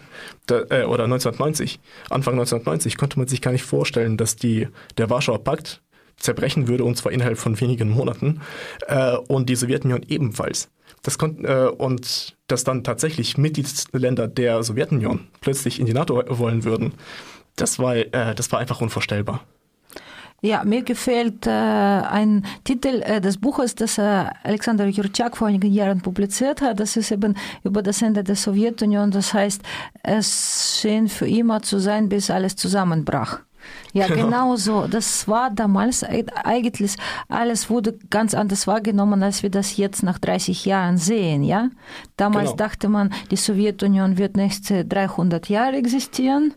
da, 0.46 0.60
äh, 0.70 0.84
oder 0.84 1.04
1990, 1.04 1.80
Anfang 2.10 2.34
1990 2.34 2.96
konnte 2.96 3.18
man 3.18 3.28
sich 3.28 3.42
gar 3.42 3.52
nicht 3.52 3.64
vorstellen, 3.64 4.16
dass 4.16 4.36
die, 4.36 4.68
der 4.96 5.10
Warschauer 5.10 5.44
Pakt 5.44 5.82
zerbrechen 6.16 6.68
würde, 6.68 6.84
und 6.84 6.96
zwar 6.96 7.12
innerhalb 7.12 7.38
von 7.38 7.60
wenigen 7.60 7.90
Monaten, 7.90 8.40
äh, 8.86 9.16
und 9.16 9.48
die 9.48 9.56
Sowjetunion 9.56 10.02
ebenfalls. 10.08 10.68
Das 11.02 11.18
kon 11.18 11.44
äh, 11.44 11.68
und 11.76 12.36
dass 12.46 12.64
dann 12.64 12.84
tatsächlich 12.84 13.38
Mitgliedsländer 13.38 14.28
der 14.28 14.62
Sowjetunion 14.62 15.28
plötzlich 15.40 15.80
in 15.80 15.86
die 15.86 15.94
NATO 15.94 16.22
wollen 16.28 16.64
würden, 16.64 16.94
das 17.56 17.78
war, 17.78 17.96
äh, 17.96 18.34
das 18.34 18.50
war 18.52 18.58
einfach 18.58 18.80
unvorstellbar. 18.80 19.44
Ja, 20.40 20.62
mir 20.62 20.82
gefällt 20.82 21.48
äh, 21.48 21.50
ein 21.50 22.46
Titel 22.62 23.02
äh, 23.02 23.20
des 23.20 23.38
Buches, 23.38 23.74
das 23.74 23.98
äh, 23.98 24.26
Alexander 24.44 24.86
Jurczak 24.86 25.36
vor 25.36 25.48
einigen 25.48 25.72
Jahren 25.72 26.00
publiziert 26.00 26.60
hat. 26.60 26.78
Das 26.78 26.96
ist 26.96 27.10
eben 27.10 27.34
über 27.64 27.82
das 27.82 28.02
Ende 28.02 28.22
der 28.22 28.36
Sowjetunion. 28.36 29.10
Das 29.10 29.34
heißt, 29.34 29.60
es 30.04 30.78
schien 30.80 31.08
für 31.08 31.26
immer 31.26 31.60
zu 31.62 31.80
sein, 31.80 32.08
bis 32.08 32.30
alles 32.30 32.54
zusammenbrach. 32.54 33.40
Ja, 33.92 34.06
genau. 34.06 34.24
genau 34.24 34.56
so. 34.56 34.86
Das 34.86 35.28
war 35.28 35.50
damals 35.50 36.04
eigentlich, 36.04 36.96
alles 37.28 37.70
wurde 37.70 37.98
ganz 38.10 38.34
anders 38.34 38.66
wahrgenommen, 38.66 39.22
als 39.22 39.42
wir 39.42 39.50
das 39.50 39.76
jetzt 39.76 40.02
nach 40.02 40.18
30 40.18 40.64
Jahren 40.64 40.98
sehen, 40.98 41.42
ja. 41.42 41.68
Damals 42.16 42.50
genau. 42.50 42.56
dachte 42.56 42.88
man, 42.88 43.12
die 43.30 43.36
Sowjetunion 43.36 44.18
wird 44.18 44.36
nächste 44.36 44.84
300 44.84 45.48
Jahre 45.48 45.76
existieren. 45.76 46.54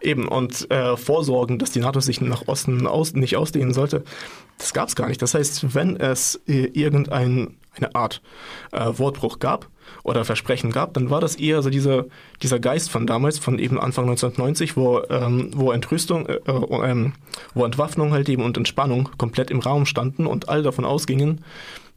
Eben, 0.00 0.28
und 0.28 0.70
äh, 0.70 0.96
Vorsorgen, 0.96 1.58
dass 1.58 1.70
die 1.70 1.80
NATO 1.80 2.00
sich 2.00 2.20
nach 2.20 2.48
Osten 2.48 2.86
aus, 2.86 3.14
nicht 3.14 3.36
ausdehnen 3.36 3.72
sollte, 3.72 4.04
das 4.58 4.72
gab 4.72 4.88
es 4.88 4.96
gar 4.96 5.08
nicht. 5.08 5.22
Das 5.22 5.34
heißt, 5.34 5.74
wenn 5.74 5.96
es 5.96 6.40
äh, 6.46 6.66
irgendeine 6.66 7.54
Art 7.92 8.22
äh, 8.72 8.90
Wortbruch 8.98 9.38
gab, 9.38 9.68
oder 10.02 10.24
Versprechen 10.24 10.70
gab, 10.70 10.94
dann 10.94 11.10
war 11.10 11.20
das 11.20 11.36
eher 11.36 11.62
so 11.62 11.70
dieser, 11.70 12.06
dieser 12.42 12.60
Geist 12.60 12.90
von 12.90 13.06
damals, 13.06 13.38
von 13.38 13.58
eben 13.58 13.80
Anfang 13.80 14.04
1990, 14.04 14.76
wo, 14.76 15.02
ähm, 15.08 15.50
wo 15.54 15.72
Entrüstung, 15.72 16.26
äh, 16.26 16.34
äh, 16.34 17.10
wo 17.54 17.64
Entwaffnung 17.64 18.12
halt 18.12 18.28
eben 18.28 18.42
und 18.42 18.56
Entspannung 18.56 19.10
komplett 19.18 19.50
im 19.50 19.60
Raum 19.60 19.86
standen 19.86 20.26
und 20.26 20.48
alle 20.48 20.62
davon 20.62 20.84
ausgingen, 20.84 21.44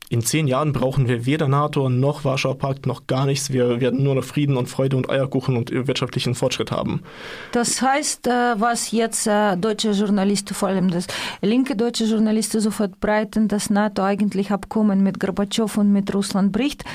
in 0.10 0.22
zehn 0.22 0.48
Jahren 0.48 0.72
brauchen 0.72 1.08
wir 1.08 1.26
weder 1.26 1.48
NATO 1.48 1.90
noch 1.90 2.24
Warschauer 2.24 2.58
Pakt 2.58 2.86
noch 2.86 3.08
gar 3.08 3.26
nichts. 3.26 3.52
Wir 3.52 3.82
werden 3.82 4.04
nur 4.04 4.16
noch 4.16 4.24
Frieden 4.24 4.56
und 4.56 4.68
Freude 4.68 4.96
und 4.96 5.10
Eierkuchen 5.10 5.58
und 5.58 5.72
wirtschaftlichen 5.72 6.34
Fortschritt 6.34 6.72
haben. 6.72 7.02
Das 7.52 7.82
heißt, 7.82 8.28
äh, 8.28 8.60
was 8.60 8.92
jetzt 8.92 9.28
äh, 9.28 9.58
deutsche 9.58 9.92
Journalisten, 9.92 10.54
vor 10.54 10.70
allem 10.70 10.90
das 10.90 11.08
linke 11.42 11.76
deutsche 11.76 12.06
Journalisten 12.06 12.62
so 12.62 12.72
verbreiten, 12.72 13.48
dass 13.48 13.70
NATO 13.70 14.04
eigentlich 14.04 14.52
Abkommen 14.52 15.04
mit 15.04 15.20
Gorbatschow 15.20 15.78
und 15.78 15.92
mit 15.92 16.14
Russland 16.14 16.52
bricht, 16.54 16.86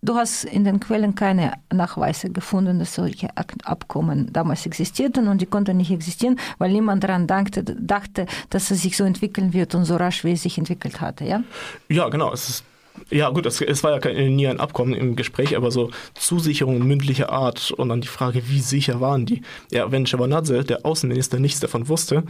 Du 0.00 0.14
hast 0.14 0.44
in 0.44 0.62
den 0.64 0.78
Quellen 0.78 1.16
keine 1.16 1.54
Nachweise 1.72 2.30
gefunden, 2.30 2.78
dass 2.78 2.94
solche 2.94 3.28
Abkommen 3.64 4.32
damals 4.32 4.64
existierten 4.64 5.26
und 5.26 5.40
die 5.40 5.46
konnten 5.46 5.76
nicht 5.76 5.90
existieren, 5.90 6.38
weil 6.58 6.70
niemand 6.70 7.02
daran 7.02 7.26
dachte, 7.26 7.64
dachte, 7.64 8.26
dass 8.50 8.70
es 8.70 8.82
sich 8.82 8.96
so 8.96 9.04
entwickeln 9.04 9.52
wird 9.52 9.74
und 9.74 9.84
so 9.84 9.96
rasch, 9.96 10.22
wie 10.22 10.32
es 10.32 10.42
sich 10.42 10.56
entwickelt 10.56 11.00
hatte, 11.00 11.24
ja? 11.24 11.42
Ja, 11.88 12.08
genau. 12.10 12.32
Es 12.32 12.48
ist 12.48 12.64
ja, 13.10 13.30
gut, 13.30 13.46
es, 13.46 13.60
es 13.60 13.82
war 13.84 13.92
ja 13.92 13.98
kein, 13.98 14.36
nie 14.36 14.48
ein 14.48 14.60
Abkommen 14.60 14.94
im 14.94 15.16
Gespräch, 15.16 15.56
aber 15.56 15.70
so 15.70 15.90
Zusicherungen 16.14 16.86
mündlicher 16.86 17.30
Art 17.30 17.70
und 17.70 17.88
dann 17.88 18.00
die 18.00 18.08
Frage, 18.08 18.48
wie 18.48 18.60
sicher 18.60 19.00
waren 19.00 19.26
die? 19.26 19.42
Ja, 19.70 19.90
wenn 19.90 20.06
Shevardnadze, 20.06 20.64
der 20.64 20.84
Außenminister, 20.84 21.38
nichts 21.38 21.60
davon 21.60 21.88
wusste, 21.88 22.24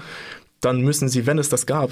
dann 0.61 0.81
müssen 0.81 1.09
sie, 1.09 1.27
wenn 1.27 1.39
es 1.39 1.49
das 1.49 1.67
gab, 1.67 1.91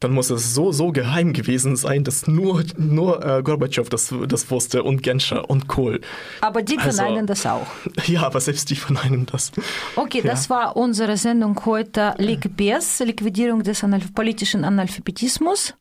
dann 0.00 0.12
muss 0.12 0.30
es 0.30 0.54
so, 0.54 0.72
so 0.72 0.92
geheim 0.92 1.32
gewesen 1.32 1.76
sein, 1.76 2.04
dass 2.04 2.26
nur, 2.26 2.64
nur 2.76 3.24
äh, 3.24 3.42
Gorbatschow 3.42 3.88
das, 3.88 4.14
das 4.26 4.50
wusste 4.50 4.82
und 4.82 5.02
Genscher 5.02 5.48
und 5.48 5.68
Kohl. 5.68 6.00
Aber 6.40 6.62
die 6.62 6.78
verneinen 6.78 7.28
also, 7.28 7.44
das 7.44 7.46
auch. 7.46 7.66
Ja, 8.06 8.22
aber 8.22 8.40
selbst 8.40 8.70
die 8.70 8.76
verneinen 8.76 9.26
das. 9.26 9.52
Okay, 9.96 10.18
ja. 10.18 10.30
das 10.30 10.48
war 10.48 10.76
unsere 10.76 11.16
Sendung 11.16 11.60
heute 11.66 12.14
Liquibes, 12.18 13.00
Liquidierung 13.00 13.62
des 13.62 13.84
Analph 13.84 14.14
politischen 14.14 14.64
Analphabetismus 14.64 15.74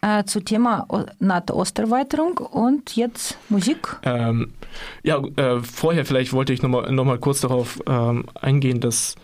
äh, 0.00 0.24
zu 0.24 0.40
Thema 0.40 0.86
NATO-Osterweiterung 1.18 2.38
und 2.38 2.96
jetzt 2.96 3.36
Musik. 3.48 3.96
Ähm, 4.02 4.52
ja, 5.02 5.22
äh, 5.36 5.60
vorher 5.60 6.04
vielleicht 6.04 6.32
wollte 6.32 6.52
ich 6.52 6.62
nochmal 6.62 6.90
noch 6.92 7.04
mal 7.04 7.18
kurz 7.18 7.40
darauf 7.40 7.80
ähm, 7.86 8.24
eingehen, 8.34 8.80
dass 8.80 9.16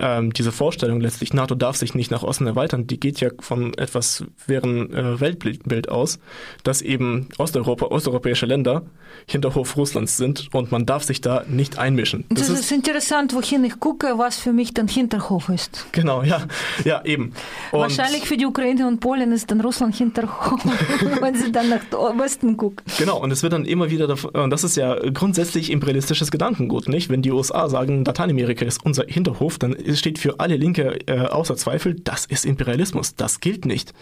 ähm, 0.00 0.32
diese 0.32 0.52
Vorstellung 0.52 1.00
letztlich, 1.00 1.32
NATO 1.34 1.54
darf 1.54 1.76
sich 1.76 1.94
nicht 1.94 2.10
nach 2.10 2.22
Osten 2.22 2.46
erweitern, 2.46 2.86
die 2.86 3.00
geht 3.00 3.20
ja 3.20 3.30
von 3.40 3.74
etwas 3.74 4.24
wären 4.46 4.92
äh, 4.92 5.20
Weltbild 5.20 5.88
aus, 5.88 6.18
dass 6.62 6.82
eben 6.82 7.28
Osteuropa, 7.38 7.86
osteuropäische 7.86 8.46
Länder 8.46 8.82
Hinterhof 9.26 9.76
Russlands 9.76 10.16
sind 10.16 10.48
und 10.52 10.70
man 10.70 10.86
darf 10.86 11.02
sich 11.02 11.20
da 11.20 11.44
nicht 11.48 11.78
einmischen. 11.78 12.24
Das, 12.28 12.48
das 12.48 12.50
ist, 12.50 12.60
ist, 12.60 12.72
interessant, 12.72 13.34
wohin 13.34 13.64
ich 13.64 13.80
gucke, 13.80 14.18
was 14.18 14.38
für 14.38 14.52
mich 14.52 14.74
dann 14.74 14.88
Hinterhof 14.88 15.48
ist. 15.48 15.86
Genau, 15.92 16.22
ja, 16.22 16.46
ja 16.84 17.04
eben. 17.04 17.32
Und 17.72 17.80
Wahrscheinlich 17.80 18.24
für 18.24 18.36
die 18.36 18.46
Ukraine 18.46 18.86
und 18.86 19.00
Polen 19.00 19.32
ist 19.32 19.50
dann 19.50 19.60
Russland 19.60 19.94
Hinterhof, 19.96 20.60
wenn 21.20 21.34
sie 21.34 21.52
dann 21.52 21.68
nach 21.70 21.82
Westen 22.18 22.56
gucken. 22.56 22.84
Genau, 22.98 23.20
und 23.20 23.30
es 23.30 23.42
wird 23.42 23.52
dann 23.52 23.64
immer 23.64 23.90
wieder, 23.90 24.14
und 24.32 24.50
das 24.50 24.64
ist 24.64 24.76
ja 24.76 24.96
grundsätzlich 25.10 25.70
imperialistisches 25.70 26.30
Gedankengut, 26.30 26.88
nicht? 26.88 27.10
Wenn 27.10 27.22
die 27.22 27.32
USA 27.32 27.68
sagen, 27.68 28.04
Lateinamerika 28.04 28.64
ist 28.64 28.84
unser 28.84 29.04
Hinterhof, 29.06 29.58
dann 29.58 29.72
steht 29.96 30.18
für 30.18 30.40
alle 30.40 30.56
Linke 30.56 30.98
äh, 31.06 31.20
außer 31.20 31.56
Zweifel, 31.56 31.94
das 31.94 32.26
ist 32.26 32.44
Imperialismus, 32.44 33.14
das 33.14 33.40
gilt 33.40 33.64
nicht. 33.64 33.92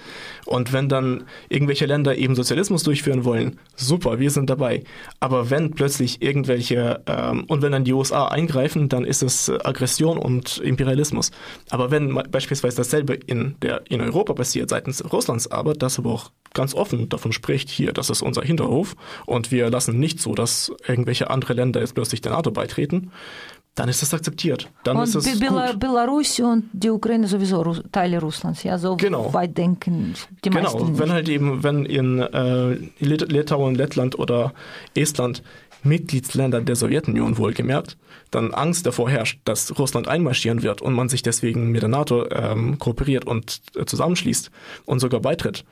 Und 0.44 0.72
wenn 0.72 0.88
dann 0.88 1.24
irgendwelche 1.48 1.86
Länder 1.86 2.16
eben 2.16 2.34
Sozialismus 2.34 2.82
durchführen 2.82 3.24
wollen, 3.24 3.58
super, 3.74 4.18
wir 4.18 4.30
sind 4.30 4.50
dabei. 4.50 4.84
Aber 5.20 5.50
wenn 5.50 5.72
plötzlich 5.72 6.22
irgendwelche, 6.22 7.02
ähm, 7.06 7.44
und 7.48 7.62
wenn 7.62 7.72
dann 7.72 7.84
die 7.84 7.92
USA 7.92 8.28
eingreifen, 8.28 8.88
dann 8.88 9.04
ist 9.04 9.22
es 9.22 9.48
äh, 9.48 9.58
Aggression 9.64 10.18
und 10.18 10.58
Imperialismus. 10.58 11.30
Aber 11.70 11.90
wenn 11.90 12.14
beispielsweise 12.30 12.78
dasselbe 12.78 13.14
in, 13.14 13.56
der, 13.62 13.82
in 13.88 14.00
Europa 14.00 14.34
passiert, 14.34 14.70
seitens 14.70 15.04
Russlands 15.12 15.50
aber, 15.50 15.74
das 15.74 15.98
aber 15.98 16.10
auch 16.10 16.30
ganz 16.54 16.74
offen 16.74 17.08
davon 17.08 17.32
spricht, 17.32 17.68
hier, 17.68 17.92
das 17.92 18.08
ist 18.08 18.22
unser 18.22 18.42
Hinterhof 18.42 18.96
und 19.26 19.50
wir 19.52 19.68
lassen 19.68 19.98
nicht 19.98 20.20
so, 20.20 20.34
dass 20.34 20.72
irgendwelche 20.86 21.28
andere 21.28 21.52
Länder 21.52 21.80
jetzt 21.80 21.94
plötzlich 21.94 22.22
der 22.22 22.32
NATO 22.32 22.50
beitreten, 22.50 23.10
dann 23.76 23.90
ist 23.90 24.00
das 24.02 24.12
akzeptiert. 24.14 24.70
Dann 24.84 24.96
und 24.96 25.04
ist 25.04 25.14
das 25.14 25.38
Bela 25.38 25.70
gut. 25.70 25.80
Belarus 25.80 26.40
und 26.40 26.64
die 26.72 26.90
Ukraine 26.90 27.28
sowieso 27.28 27.62
Teile 27.92 28.20
Russlands, 28.20 28.62
ja, 28.62 28.78
so 28.78 28.96
genau. 28.96 29.32
weit 29.32 29.56
denken 29.56 30.14
die 30.42 30.48
genau. 30.48 30.62
meisten. 30.62 30.78
Genau, 30.78 30.98
wenn 30.98 31.12
halt 31.12 31.28
eben, 31.28 31.62
wenn 31.62 31.84
in 31.84 32.18
äh, 32.18 32.78
Litauen, 32.98 33.74
Lettland 33.74 34.18
oder 34.18 34.54
Estland 34.94 35.42
Mitgliedsländer 35.82 36.62
der 36.62 36.74
Sowjetunion 36.74 37.36
wohlgemerkt, 37.38 37.96
dann 38.30 38.54
Angst 38.54 38.86
davor 38.86 39.10
herrscht, 39.10 39.40
dass 39.44 39.78
Russland 39.78 40.08
einmarschieren 40.08 40.62
wird 40.62 40.80
und 40.80 40.94
man 40.94 41.08
sich 41.08 41.22
deswegen 41.22 41.70
mit 41.70 41.82
der 41.82 41.90
NATO 41.90 42.28
ähm, 42.30 42.78
kooperiert 42.78 43.26
und 43.26 43.60
äh, 43.76 43.84
zusammenschließt 43.84 44.50
und 44.86 45.00
sogar 45.00 45.20
beitritt, 45.20 45.64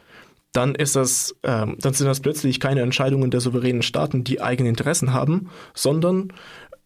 dann 0.55 0.77
ist 0.77 0.95
das, 0.95 1.35
ähm, 1.43 1.77
dann 1.81 1.95
sind 1.95 2.07
das 2.07 2.21
plötzlich 2.21 2.61
keine 2.61 2.83
Entscheidungen 2.83 3.31
der 3.33 3.41
souveränen 3.41 3.83
Staaten, 3.83 4.23
die 4.23 4.41
eigene 4.41 4.69
Interessen 4.69 5.13
haben, 5.13 5.51
sondern 5.75 6.33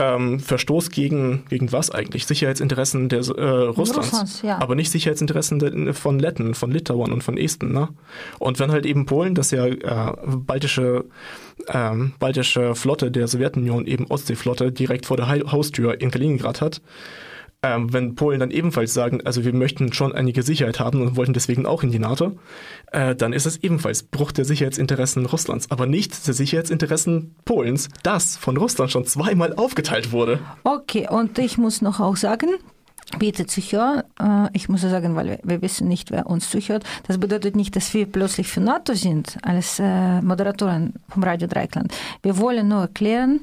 ähm, 0.00 0.38
Verstoß 0.38 0.90
gegen, 0.90 1.44
gegen 1.48 1.72
was 1.72 1.90
eigentlich? 1.90 2.26
Sicherheitsinteressen 2.26 3.08
der, 3.08 3.18
äh, 3.18 3.22
Russlands, 3.22 4.12
Russlands 4.12 4.42
ja. 4.42 4.58
aber 4.58 4.74
nicht 4.74 4.90
Sicherheitsinteressen 4.90 5.92
von 5.92 6.18
Letten, 6.18 6.54
von 6.54 6.70
Litauen 6.70 7.12
und 7.12 7.24
von 7.24 7.36
Esten. 7.36 7.72
Ne? 7.72 7.88
Und 8.38 8.60
wenn 8.60 8.70
halt 8.70 8.86
eben 8.86 9.06
Polen, 9.06 9.34
das 9.34 9.50
ja 9.50 9.66
äh, 9.66 10.12
baltische, 10.24 11.04
ähm, 11.68 12.12
baltische 12.18 12.74
Flotte 12.74 13.10
der 13.10 13.26
Sowjetunion, 13.26 13.86
eben 13.86 14.06
Ostseeflotte, 14.06 14.70
direkt 14.70 15.06
vor 15.06 15.16
der 15.16 15.28
Haustür 15.28 16.00
in 16.00 16.10
Kaliningrad 16.10 16.60
hat, 16.60 16.80
ähm, 17.62 17.92
wenn 17.92 18.14
Polen 18.14 18.38
dann 18.40 18.50
ebenfalls 18.50 18.94
sagen, 18.94 19.20
also 19.24 19.44
wir 19.44 19.52
möchten 19.52 19.92
schon 19.92 20.12
einige 20.12 20.42
Sicherheit 20.42 20.78
haben 20.78 21.02
und 21.02 21.16
wollten 21.16 21.32
deswegen 21.32 21.66
auch 21.66 21.82
in 21.82 21.90
die 21.90 21.98
NATO, 21.98 22.38
äh, 22.92 23.16
dann 23.16 23.32
ist 23.32 23.46
es 23.46 23.56
ebenfalls 23.58 24.04
Bruch 24.04 24.30
der 24.30 24.44
Sicherheitsinteressen 24.44 25.26
Russlands, 25.26 25.70
aber 25.70 25.86
nicht 25.86 26.26
der 26.26 26.34
Sicherheitsinteressen 26.34 27.34
Polens, 27.44 27.88
das 28.04 28.36
von 28.36 28.56
Russland 28.56 28.92
schon 28.92 29.04
zweimal 29.06 29.54
aufgeteilt 29.54 30.12
wurde. 30.12 30.38
Okay, 30.62 31.08
und 31.10 31.38
ich 31.38 31.58
muss 31.58 31.82
noch 31.82 31.98
auch 31.98 32.16
sagen, 32.16 32.48
bitte 33.18 33.46
zuhören. 33.46 34.02
Äh, 34.20 34.48
ich 34.52 34.68
muss 34.68 34.82
sagen, 34.82 35.16
weil 35.16 35.26
wir, 35.26 35.38
wir, 35.42 35.62
wissen 35.62 35.88
nicht, 35.88 36.10
wer 36.12 36.26
uns 36.26 36.50
zuhört. 36.50 36.84
Das 37.08 37.18
bedeutet 37.18 37.56
nicht, 37.56 37.74
dass 37.74 37.92
wir 37.92 38.06
plötzlich 38.06 38.48
für 38.48 38.60
NATO 38.60 38.94
sind 38.94 39.36
als 39.42 39.80
äh, 39.80 40.20
Moderatoren 40.20 40.94
vom 41.08 41.24
Radio 41.24 41.48
Dreikland. 41.48 41.92
Wir 42.22 42.38
wollen 42.38 42.68
nur 42.68 42.82
erklären, 42.82 43.40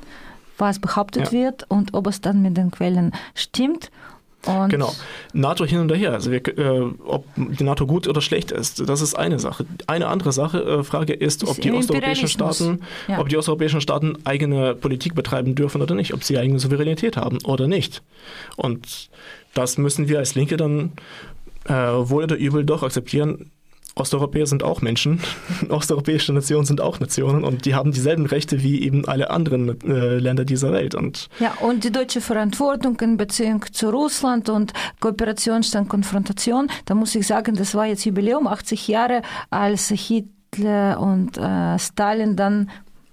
was 0.57 0.79
behauptet 0.79 1.25
ja. 1.25 1.31
wird 1.31 1.65
und 1.69 1.93
ob 1.93 2.07
es 2.07 2.21
dann 2.21 2.41
mit 2.41 2.57
den 2.57 2.71
Quellen 2.71 3.11
stimmt. 3.33 3.91
Und 4.45 4.69
genau. 4.69 4.93
NATO 5.33 5.65
hin 5.65 5.79
und 5.79 5.91
her. 5.91 6.13
Also 6.13 6.29
wir, 6.31 6.45
äh, 6.57 6.81
ob 7.05 7.25
die 7.35 7.63
NATO 7.63 7.87
gut 7.87 8.07
oder 8.07 8.21
schlecht 8.21 8.51
ist, 8.51 8.87
das 8.87 9.01
ist 9.01 9.15
eine 9.15 9.39
Sache. 9.39 9.65
Eine 9.87 10.07
andere 10.07 10.31
Sache, 10.31 10.61
äh, 10.61 10.83
Frage 10.83 11.13
ist, 11.13 11.43
ob 11.47 11.59
die 11.59 11.71
osteuropäischen 11.71 12.27
Staaten, 12.27 12.81
ja. 13.07 13.19
ob 13.19 13.29
die 13.29 13.37
osteuropäischen 13.37 13.81
Staaten 13.81 14.17
eigene 14.23 14.75
Politik 14.75 15.15
betreiben 15.15 15.55
dürfen 15.55 15.81
oder 15.81 15.95
nicht, 15.95 16.13
ob 16.13 16.23
sie 16.23 16.37
eigene 16.37 16.59
Souveränität 16.59 17.17
haben 17.17 17.39
oder 17.43 17.67
nicht. 17.67 18.03
Und 18.55 19.09
das 19.55 19.79
müssen 19.79 20.09
wir 20.09 20.19
als 20.19 20.35
Linke 20.35 20.57
dann 20.57 20.91
äh, 21.65 21.73
wohl 21.73 22.25
oder 22.25 22.35
übel 22.35 22.63
doch 22.63 22.83
akzeptieren, 22.83 23.51
Osteuropäer 23.97 24.45
sind 24.45 24.61
auch 24.61 24.81
Menschen, 24.81 25.21
osteuropäische 25.69 26.33
Nationen 26.33 26.65
sind 26.65 26.81
auch 26.81 26.99
Nationen 26.99 27.45
und 27.45 27.65
die 27.65 27.75
haben 27.75 27.93
dieselben 27.93 28.25
Rechte 28.25 28.61
wie 28.61 28.81
eben 28.81 29.05
alle 29.05 29.29
anderen 29.29 29.81
äh, 29.83 30.17
Länder 30.17 30.43
dieser 30.43 30.73
Welt. 30.73 30.95
Und 30.95 31.29
ja, 31.39 31.53
und 31.61 31.85
die 31.85 31.91
deutsche 31.91 32.19
Verantwortung 32.19 32.99
in 32.99 33.15
Beziehung 33.15 33.63
zu 33.71 33.89
Russland 33.89 34.49
und 34.49 34.73
Kooperation 34.99 35.63
statt 35.63 35.87
Konfrontation, 35.87 36.67
da 36.85 36.93
muss 36.93 37.15
ich 37.15 37.25
sagen, 37.25 37.55
das 37.55 37.73
war 37.73 37.85
jetzt 37.85 38.05
Jubiläum, 38.05 38.47
80 38.47 38.87
Jahre, 38.89 39.21
als 39.49 39.87
Hitler 39.87 40.99
und 40.99 41.37
äh, 41.37 41.79
Stalin 41.79 42.35
dann 42.35 42.69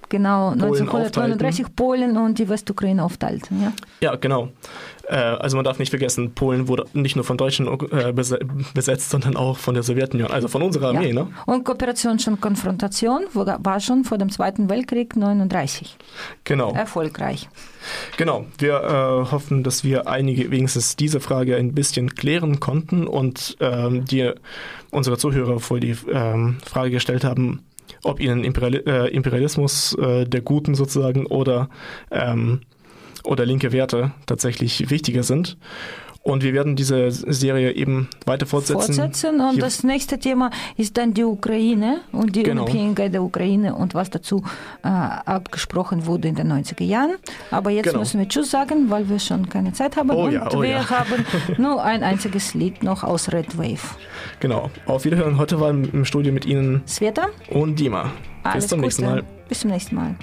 genau 0.09 0.51
Polen 0.51 0.63
1939 0.63 1.67
aufteilten. 1.67 1.77
Polen 1.77 2.17
und 2.17 2.39
die 2.39 2.49
Westukraine 2.49 3.03
aufteilten. 3.03 3.63
Ja, 3.63 3.73
ja 4.01 4.17
genau. 4.17 4.49
Äh, 5.13 5.17
also 5.17 5.57
man 5.57 5.65
darf 5.65 5.79
nicht 5.79 5.91
vergessen, 5.91 6.33
Polen 6.33 6.69
wurde 6.69 6.87
nicht 6.95 7.17
nur 7.17 7.25
von 7.25 7.37
Deutschen 7.37 7.69
äh, 7.91 8.13
besetzt, 8.13 9.11
sondern 9.11 9.37
auch 9.37 9.59
von 9.59 9.75
der 9.75 9.83
Sowjetunion, 9.83 10.31
also 10.31 10.49
von 10.49 10.63
unserer 10.63 10.89
Armee. 10.89 11.09
Ja. 11.09 11.25
Ne? 11.25 11.29
Und 11.45 11.65
Kooperation 11.65 12.19
schon 12.19 12.41
Konfrontation 12.41 13.27
war 13.35 13.81
schon 13.81 14.05
vor 14.05 14.17
dem 14.17 14.31
Zweiten 14.31 14.71
Weltkrieg 14.71 15.15
39. 15.15 15.99
Genau. 16.45 16.73
Erfolgreich. 16.73 17.51
Genau. 18.17 18.47
Wir 18.57 18.75
äh, 18.83 19.31
hoffen, 19.31 19.63
dass 19.63 19.85
wir 19.85 20.07
einige 20.07 20.51
wenigstens 20.51 20.97
diese 20.97 21.21
Frage 21.21 21.57
ein 21.57 21.75
bisschen 21.75 22.15
klären 22.15 22.59
konnten 22.59 23.07
und 23.07 23.59
ähm, 23.61 24.07
die 24.07 24.33
unsere 24.91 25.19
Zuhörer 25.19 25.61
vor 25.61 25.79
die 25.79 25.95
ähm, 26.11 26.57
Frage 26.65 26.91
gestellt 26.91 27.25
haben, 27.25 27.65
ob 28.03 28.19
ihnen 28.19 28.45
äh, 28.45 29.09
Imperialismus 29.09 29.95
äh, 29.95 30.25
der 30.25 30.41
Guten 30.41 30.75
sozusagen 30.75 31.27
oder 31.27 31.69
ähm, 32.11 32.63
oder 33.25 33.47
linke 33.47 33.73
Werte 33.73 34.13
tatsächlich 34.27 34.91
wichtiger 34.91 35.23
sind. 35.23 35.57
Und 36.25 36.45
wir 36.45 36.53
werden 36.53 36.77
diese 36.77 37.11
Serie 37.11 37.73
eben 37.73 38.09
weiter 38.27 38.47
fortsetzen. 38.47 38.95
Fortsetzen 38.95 39.41
und 39.41 39.55
Hier 39.55 39.63
das 39.63 39.83
nächste 39.83 40.19
Thema 40.19 40.51
ist 40.77 40.97
dann 40.97 41.15
die 41.15 41.25
Ukraine 41.25 42.01
und 42.13 42.37
die 42.37 42.45
genau. 42.45 42.63
Unabhängigkeit 42.63 43.13
der 43.13 43.25
Ukraine 43.25 43.75
und 43.75 43.95
was 43.95 44.09
dazu 44.09 44.45
äh, 44.85 44.89
abgesprochen 44.89 46.07
wurde 46.07 46.29
in 46.29 46.37
den 46.37 46.53
90er 46.53 46.85
Jahren. 46.85 47.17
Aber 47.51 47.71
jetzt 47.71 47.87
genau. 47.87 47.99
müssen 47.99 48.21
wir 48.21 48.29
Tschüss 48.29 48.53
sagen, 48.53 48.89
weil 48.89 49.09
wir 49.09 49.19
schon 49.19 49.49
keine 49.49 49.73
Zeit 49.73 49.97
haben. 49.97 50.11
Oh, 50.11 50.27
und 50.27 50.33
ja, 50.33 50.49
oh, 50.53 50.63
wir 50.63 50.69
ja. 50.69 50.91
haben 50.91 51.27
nur 51.59 51.83
ein 51.83 52.05
einziges 52.05 52.55
Lied 52.55 52.85
noch 52.85 53.03
aus 53.03 53.33
Red 53.33 53.59
Wave. 53.59 53.97
Genau. 54.39 54.71
Auf 54.87 55.05
Wiederhören. 55.05 55.39
Heute 55.39 55.59
waren 55.59 55.91
im 55.93 56.05
Studio 56.05 56.33
mit 56.33 56.47
Ihnen 56.47 56.83
Sveta 56.87 57.29
und 57.51 57.81
Dima. 57.81 58.13
Alles 58.45 58.65
Bis 58.65 58.69
zum 58.69 58.79
Gute. 58.79 58.87
nächsten 58.87 59.05
Mal. 59.07 59.25
Bis 59.49 59.61
zum 59.61 59.71
nächsten 59.71 59.97
Mal. 59.97 60.15